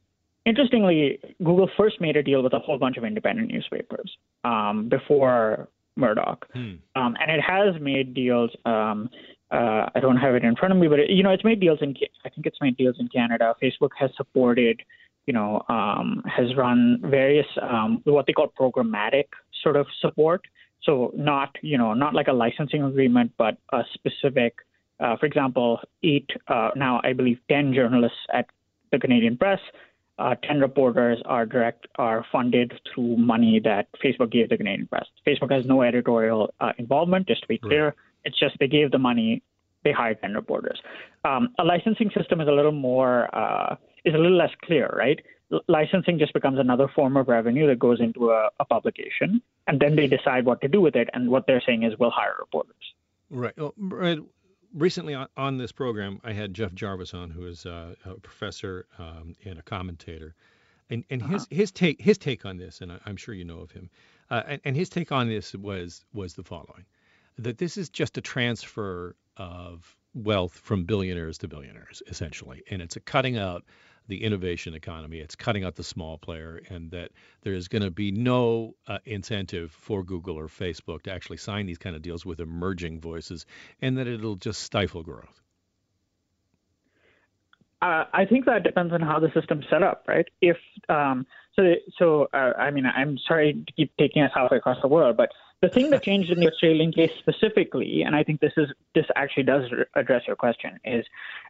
interestingly, 0.44 1.18
Google 1.38 1.70
first 1.76 2.00
made 2.00 2.16
a 2.16 2.22
deal 2.22 2.42
with 2.42 2.52
a 2.52 2.58
whole 2.58 2.78
bunch 2.78 2.96
of 2.96 3.04
independent 3.04 3.50
newspapers 3.50 4.16
um, 4.44 4.88
before 4.88 5.68
Murdoch, 5.96 6.46
Hmm. 6.52 6.74
um, 6.94 7.16
and 7.20 7.30
it 7.30 7.40
has 7.40 7.80
made 7.80 8.14
deals. 8.14 8.50
Um, 8.64 9.08
uh, 9.50 9.88
I 9.94 10.00
don't 10.00 10.16
have 10.16 10.34
it 10.34 10.44
in 10.44 10.56
front 10.56 10.72
of 10.72 10.78
me, 10.78 10.88
but 10.88 10.98
it, 10.98 11.10
you 11.10 11.22
know, 11.22 11.30
it's 11.30 11.44
made 11.44 11.60
deals 11.60 11.78
in. 11.80 11.94
I 12.24 12.28
think 12.28 12.46
it's 12.46 12.58
made 12.60 12.76
deals 12.76 12.96
in 12.98 13.08
Canada. 13.08 13.54
Facebook 13.62 13.90
has 13.98 14.10
supported, 14.16 14.82
you 15.26 15.32
know, 15.32 15.62
um, 15.68 16.22
has 16.26 16.54
run 16.56 16.98
various 17.02 17.46
um, 17.62 18.02
what 18.04 18.26
they 18.26 18.32
call 18.32 18.52
programmatic 18.58 19.26
sort 19.62 19.76
of 19.76 19.86
support. 20.00 20.42
So 20.82 21.12
not, 21.16 21.56
you 21.62 21.78
know, 21.78 21.94
not 21.94 22.14
like 22.14 22.28
a 22.28 22.32
licensing 22.32 22.82
agreement, 22.82 23.32
but 23.38 23.58
a 23.72 23.82
specific. 23.94 24.54
Uh, 24.98 25.16
for 25.16 25.26
example, 25.26 25.80
eight 26.02 26.30
uh, 26.48 26.70
now 26.74 27.00
I 27.04 27.12
believe 27.12 27.38
ten 27.50 27.74
journalists 27.74 28.18
at 28.32 28.46
the 28.92 28.98
Canadian 28.98 29.36
Press 29.36 29.60
uh, 30.18 30.34
10 30.42 30.60
reporters 30.60 31.20
are 31.26 31.44
direct 31.44 31.86
are 31.96 32.24
funded 32.32 32.72
through 32.92 33.16
money 33.16 33.60
that 33.62 33.88
Facebook 34.02 34.30
gave 34.32 34.48
the 34.48 34.56
Canadian 34.56 34.86
press. 34.86 35.04
Facebook 35.26 35.52
has 35.52 35.66
no 35.66 35.82
editorial 35.82 36.52
uh, 36.60 36.72
involvement, 36.78 37.28
just 37.28 37.42
to 37.42 37.48
be 37.48 37.58
clear. 37.58 37.94
It's 38.24 38.38
just 38.38 38.56
they 38.58 38.66
gave 38.66 38.90
the 38.90 38.98
money, 38.98 39.42
they 39.84 39.92
hired 39.92 40.20
10 40.22 40.34
reporters. 40.34 40.80
Um, 41.24 41.50
a 41.58 41.64
licensing 41.64 42.10
system 42.16 42.40
is 42.40 42.48
a 42.48 42.52
little 42.52 42.72
more 42.72 43.34
uh, 43.34 43.76
is 44.04 44.14
a 44.14 44.18
little 44.18 44.36
less 44.36 44.52
clear, 44.64 44.88
right? 44.96 45.20
Licensing 45.68 46.18
just 46.18 46.32
becomes 46.32 46.58
another 46.58 46.88
form 46.88 47.16
of 47.16 47.28
revenue 47.28 47.66
that 47.68 47.78
goes 47.78 48.00
into 48.00 48.30
a, 48.30 48.50
a 48.58 48.64
publication, 48.64 49.40
and 49.66 49.80
then 49.80 49.94
they 49.94 50.06
decide 50.06 50.44
what 50.44 50.60
to 50.62 50.68
do 50.68 50.80
with 50.80 50.96
it. 50.96 51.08
And 51.12 51.30
what 51.30 51.46
they're 51.46 51.62
saying 51.64 51.84
is, 51.84 51.92
we'll 51.98 52.10
hire 52.10 52.34
reporters. 52.38 52.74
Right. 53.30 53.54
Well, 53.56 53.74
recently 54.74 55.14
on, 55.14 55.28
on 55.36 55.58
this 55.58 55.72
program, 55.72 56.20
I 56.24 56.32
had 56.32 56.54
Jeff 56.54 56.74
Jarvis 56.74 57.14
on, 57.14 57.30
who 57.30 57.46
is 57.46 57.66
uh, 57.66 57.94
a 58.04 58.14
professor 58.14 58.86
um, 58.98 59.34
and 59.44 59.58
a 59.58 59.62
commentator, 59.62 60.34
and 60.90 61.04
and 61.10 61.22
his 61.22 61.46
his 61.50 61.72
take 61.72 62.00
his 62.00 62.18
take 62.18 62.44
on 62.44 62.56
this, 62.56 62.80
and 62.80 62.92
I, 62.92 62.98
I'm 63.06 63.16
sure 63.16 63.34
you 63.34 63.44
know 63.44 63.58
of 63.58 63.70
him, 63.70 63.90
uh, 64.30 64.42
and, 64.46 64.60
and 64.64 64.76
his 64.76 64.88
take 64.88 65.10
on 65.10 65.28
this 65.28 65.54
was 65.54 66.04
was 66.12 66.34
the 66.34 66.44
following: 66.44 66.84
that 67.38 67.58
this 67.58 67.76
is 67.76 67.88
just 67.88 68.18
a 68.18 68.20
transfer 68.20 69.16
of 69.36 69.96
wealth 70.14 70.54
from 70.54 70.84
billionaires 70.84 71.38
to 71.38 71.48
billionaires, 71.48 72.02
essentially, 72.08 72.62
and 72.70 72.80
it's 72.80 72.96
a 72.96 73.00
cutting 73.00 73.36
out 73.36 73.64
the 74.08 74.22
innovation 74.22 74.74
economy. 74.74 75.18
It's 75.18 75.34
cutting 75.34 75.64
out 75.64 75.74
the 75.74 75.84
small 75.84 76.18
player, 76.18 76.60
and 76.68 76.90
that 76.90 77.10
there 77.42 77.54
is 77.54 77.68
going 77.68 77.82
to 77.82 77.90
be 77.90 78.10
no 78.10 78.74
uh, 78.86 78.98
incentive 79.04 79.70
for 79.72 80.02
Google 80.02 80.38
or 80.38 80.48
Facebook 80.48 81.02
to 81.02 81.12
actually 81.12 81.38
sign 81.38 81.66
these 81.66 81.78
kind 81.78 81.96
of 81.96 82.02
deals 82.02 82.24
with 82.24 82.40
emerging 82.40 83.00
voices, 83.00 83.46
and 83.80 83.98
that 83.98 84.06
it'll 84.06 84.36
just 84.36 84.62
stifle 84.62 85.02
growth. 85.02 85.42
Uh, 87.82 88.04
I 88.12 88.24
think 88.24 88.46
that 88.46 88.62
depends 88.62 88.92
on 88.92 89.02
how 89.02 89.20
the 89.20 89.30
system's 89.34 89.66
set 89.70 89.82
up, 89.82 90.04
right? 90.08 90.26
If 90.40 90.56
um, 90.88 91.26
so, 91.54 91.74
so 91.98 92.28
uh, 92.32 92.52
I 92.58 92.70
mean, 92.70 92.84
I'm 92.86 93.18
sorry 93.28 93.64
to 93.66 93.72
keep 93.72 93.92
taking 93.98 94.22
us 94.22 94.30
halfway 94.34 94.58
across 94.58 94.78
the 94.80 94.88
world, 94.88 95.16
but 95.16 95.30
the 95.62 95.68
thing 95.68 95.90
that 95.90 96.02
changed 96.02 96.30
in 96.30 96.38
the 96.38 96.48
Australian 96.48 96.92
case 96.92 97.10
specifically, 97.18 98.02
and 98.02 98.14
I 98.14 98.22
think 98.22 98.40
this 98.40 98.52
is 98.56 98.68
this 98.94 99.06
actually 99.16 99.44
does 99.44 99.64
address 99.94 100.22
your 100.26 100.36
question, 100.36 100.78
is 100.84 101.04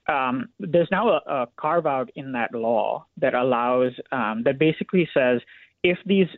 um, 0.09 0.49
there's 0.61 0.89
now 0.91 1.09
a, 1.09 1.21
a 1.27 1.49
carve 1.57 1.87
out 1.87 2.11
in 2.15 2.33
that 2.33 2.55
law 2.55 3.05
that 3.17 3.35
allows 3.35 3.93
um, 4.13 4.43
that 4.45 4.59
basically 4.59 5.09
says 5.13 5.41
if 5.83 5.99
these 6.07 6.29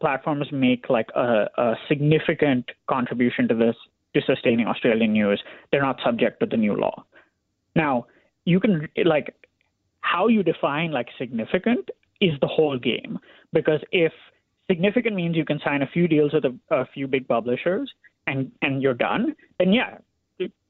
platforms 0.00 0.46
make 0.52 0.88
like 0.90 1.08
a, 1.14 1.46
a 1.56 1.74
significant 1.88 2.70
contribution 2.86 3.48
to 3.48 3.54
this 3.54 3.76
to 4.14 4.20
sustaining 4.26 4.66
Australian 4.66 5.12
news, 5.12 5.42
they're 5.70 5.82
not 5.82 6.00
subject 6.04 6.40
to 6.40 6.46
the 6.46 6.56
new 6.56 6.74
law. 6.74 7.04
Now, 7.74 8.06
you 8.44 8.60
can 8.60 8.88
like 9.04 9.34
how 10.00 10.28
you 10.28 10.42
define 10.42 10.90
like 10.90 11.08
significant 11.18 11.88
is 12.20 12.32
the 12.40 12.46
whole 12.46 12.78
game 12.78 13.18
because 13.52 13.80
if 13.92 14.12
significant 14.70 15.16
means 15.16 15.36
you 15.36 15.44
can 15.44 15.60
sign 15.64 15.82
a 15.82 15.86
few 15.86 16.06
deals 16.06 16.32
with 16.32 16.44
a, 16.44 16.54
a 16.70 16.86
few 16.94 17.08
big 17.08 17.26
publishers 17.26 17.90
and 18.26 18.52
and 18.62 18.82
you're 18.82 18.94
done, 18.94 19.34
then 19.58 19.72
yeah, 19.72 19.98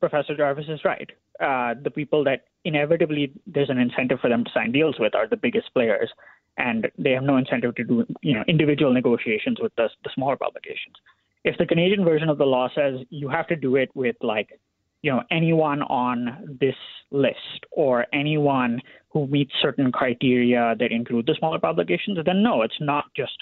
Professor 0.01 0.37
Jarvis 0.37 0.67
is 0.69 0.81
right. 0.85 1.11
Uh, 1.41 1.75
the 1.83 1.91
people 1.91 2.25
that 2.25 2.45
inevitably 2.65 3.33
there's 3.47 3.71
an 3.71 3.79
incentive 3.79 4.19
for 4.21 4.29
them 4.29 4.45
to 4.45 4.51
sign 4.53 4.73
deals 4.73 4.97
with 4.99 5.15
are 5.15 5.29
the 5.29 5.37
biggest 5.37 5.73
players, 5.75 6.11
and 6.57 6.89
they 6.99 7.11
have 7.11 7.23
no 7.23 7.37
incentive 7.37 7.75
to 7.77 7.85
do 7.85 8.07
you 8.23 8.35
know 8.35 8.45
individual 8.49 8.93
negotiations 8.93 9.59
with 9.61 9.75
the, 9.77 9.89
the 10.05 10.11
smaller 10.15 10.37
publications. 10.37 10.97
If 11.45 11.57
the 11.59 11.67
Canadian 11.67 12.05
version 12.05 12.29
of 12.29 12.39
the 12.39 12.45
law 12.45 12.69
says 12.75 12.95
you 13.11 13.29
have 13.29 13.47
to 13.49 13.57
do 13.57 13.77
it 13.77 13.91
with 13.95 14.17
like 14.23 14.61
you 15.03 15.11
know 15.13 15.23
anyone 15.31 15.83
on 15.83 16.57
this 16.61 16.77
list 17.11 17.67
or 17.71 18.07
anyone 18.13 18.81
who 19.11 19.27
meets 19.27 19.53
certain 19.61 19.91
criteria 19.91 20.75
that 20.79 20.93
include 20.93 21.27
the 21.27 21.35
smaller 21.39 21.59
publications, 21.59 22.19
then 22.25 22.43
no, 22.43 22.63
it's 22.63 22.81
not 22.81 23.07
just 23.17 23.37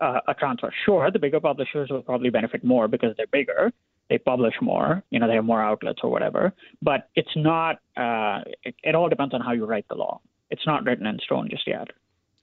uh, 0.00 0.20
a 0.28 0.34
transfer. 0.34 0.72
Sure, 0.84 1.10
the 1.10 1.18
bigger 1.18 1.40
publishers 1.40 1.90
will 1.90 2.02
probably 2.02 2.30
benefit 2.30 2.64
more 2.64 2.88
because 2.88 3.14
they're 3.16 3.26
bigger. 3.26 3.72
They 4.08 4.18
publish 4.18 4.54
more, 4.60 5.02
you 5.10 5.18
know, 5.18 5.26
they 5.26 5.34
have 5.34 5.44
more 5.44 5.60
outlets 5.60 6.00
or 6.04 6.10
whatever. 6.10 6.52
But 6.80 7.08
it's 7.16 7.34
not. 7.34 7.80
Uh, 7.96 8.42
it, 8.62 8.74
it 8.84 8.94
all 8.94 9.08
depends 9.08 9.34
on 9.34 9.40
how 9.40 9.52
you 9.52 9.66
write 9.66 9.86
the 9.88 9.96
law. 9.96 10.20
It's 10.50 10.66
not 10.66 10.84
written 10.84 11.06
in 11.06 11.18
stone 11.18 11.48
just 11.50 11.66
yet. 11.66 11.88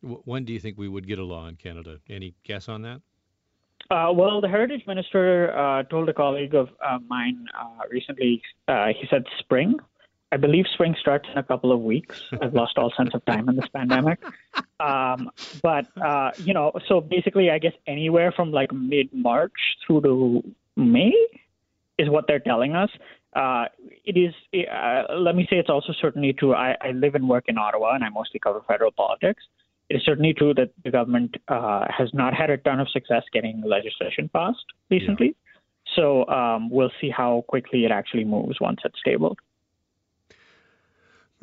When 0.01 0.43
do 0.43 0.51
you 0.51 0.59
think 0.59 0.77
we 0.77 0.89
would 0.89 1.07
get 1.07 1.19
a 1.19 1.23
law 1.23 1.47
in 1.47 1.55
Canada? 1.55 1.99
Any 2.09 2.35
guess 2.43 2.67
on 2.67 2.81
that? 2.81 3.01
Uh, 3.89 4.11
well, 4.13 4.41
the 4.41 4.47
heritage 4.47 4.85
minister 4.87 5.55
uh, 5.57 5.83
told 5.83 6.09
a 6.09 6.13
colleague 6.13 6.55
of 6.55 6.69
uh, 6.85 6.99
mine 7.07 7.45
uh, 7.57 7.83
recently. 7.89 8.41
Uh, 8.67 8.87
he 8.87 9.07
said 9.09 9.23
spring. 9.39 9.75
I 10.31 10.37
believe 10.37 10.65
spring 10.73 10.95
starts 10.99 11.29
in 11.31 11.37
a 11.37 11.43
couple 11.43 11.71
of 11.71 11.79
weeks. 11.79 12.23
I've 12.41 12.55
lost 12.55 12.77
all 12.77 12.91
sense 12.97 13.11
of 13.13 13.23
time 13.25 13.47
in 13.49 13.55
this 13.55 13.67
pandemic. 13.67 14.19
Um, 14.83 15.29
but 15.61 15.85
uh, 16.03 16.31
you 16.37 16.53
know, 16.53 16.71
so 16.87 16.99
basically, 16.99 17.49
I 17.49 17.59
guess 17.59 17.73
anywhere 17.87 18.31
from 18.31 18.51
like 18.51 18.71
mid 18.73 19.13
March 19.13 19.53
through 19.85 20.01
to 20.01 20.43
May 20.75 21.13
is 21.97 22.09
what 22.09 22.25
they're 22.27 22.39
telling 22.39 22.75
us. 22.75 22.89
Uh, 23.35 23.65
it 24.05 24.17
is. 24.17 24.33
Uh, 24.71 25.15
let 25.17 25.35
me 25.35 25.47
say, 25.49 25.57
it's 25.57 25.69
also 25.69 25.93
certainly 25.99 26.33
true. 26.33 26.53
I, 26.53 26.75
I 26.81 26.91
live 26.91 27.15
and 27.15 27.27
work 27.27 27.45
in 27.47 27.57
Ottawa, 27.57 27.95
and 27.95 28.03
I 28.03 28.09
mostly 28.09 28.39
cover 28.39 28.61
federal 28.67 28.91
politics. 28.91 29.43
It 29.89 29.97
is 29.97 30.01
certainly 30.05 30.33
true 30.33 30.53
that 30.55 30.71
the 30.83 30.91
government 30.91 31.35
uh, 31.47 31.85
has 31.95 32.09
not 32.13 32.33
had 32.33 32.49
a 32.49 32.57
ton 32.57 32.79
of 32.79 32.89
success 32.89 33.23
getting 33.31 33.61
legislation 33.65 34.29
passed 34.33 34.65
recently. 34.89 35.35
So 35.95 36.25
um, 36.27 36.69
we'll 36.69 36.91
see 37.01 37.09
how 37.09 37.43
quickly 37.47 37.85
it 37.85 37.91
actually 37.91 38.23
moves 38.23 38.59
once 38.59 38.79
it's 38.85 39.01
tabled. 39.03 39.39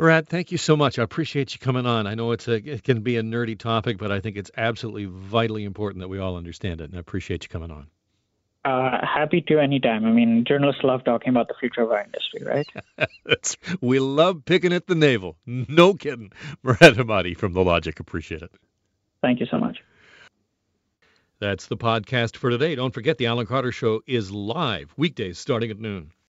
Murad, 0.00 0.30
thank 0.30 0.50
you 0.50 0.56
so 0.56 0.78
much. 0.78 0.98
I 0.98 1.02
appreciate 1.02 1.52
you 1.52 1.58
coming 1.58 1.84
on. 1.84 2.06
I 2.06 2.14
know 2.14 2.32
it's 2.32 2.48
a, 2.48 2.54
it 2.54 2.84
can 2.84 3.02
be 3.02 3.18
a 3.18 3.22
nerdy 3.22 3.58
topic, 3.58 3.98
but 3.98 4.10
I 4.10 4.18
think 4.20 4.38
it's 4.38 4.50
absolutely 4.56 5.04
vitally 5.04 5.62
important 5.64 6.00
that 6.00 6.08
we 6.08 6.18
all 6.18 6.38
understand 6.38 6.80
it, 6.80 6.84
and 6.84 6.96
I 6.96 7.00
appreciate 7.00 7.42
you 7.42 7.50
coming 7.50 7.70
on. 7.70 7.86
Uh, 8.64 9.06
happy 9.06 9.42
to 9.42 9.58
anytime. 9.58 10.06
I 10.06 10.10
mean, 10.10 10.46
journalists 10.48 10.82
love 10.84 11.04
talking 11.04 11.28
about 11.28 11.48
the 11.48 11.54
future 11.60 11.82
of 11.82 11.90
our 11.90 12.02
industry, 12.02 12.42
right? 12.46 12.66
That's, 13.26 13.58
we 13.82 13.98
love 13.98 14.46
picking 14.46 14.72
at 14.72 14.86
the 14.86 14.94
navel. 14.94 15.36
No 15.44 15.92
kidding. 15.92 16.32
Murad 16.62 16.96
Hemmadi 16.96 17.36
from 17.36 17.52
The 17.52 17.62
Logic. 17.62 18.00
Appreciate 18.00 18.40
it. 18.40 18.52
Thank 19.20 19.40
you 19.40 19.46
so 19.50 19.58
much. 19.58 19.80
That's 21.40 21.66
the 21.66 21.76
podcast 21.76 22.38
for 22.38 22.48
today. 22.48 22.74
Don't 22.74 22.94
forget 22.94 23.18
the 23.18 23.26
Alan 23.26 23.44
Carter 23.44 23.70
Show 23.70 24.00
is 24.06 24.30
live 24.32 24.94
weekdays 24.96 25.38
starting 25.38 25.70
at 25.70 25.78
noon. 25.78 26.12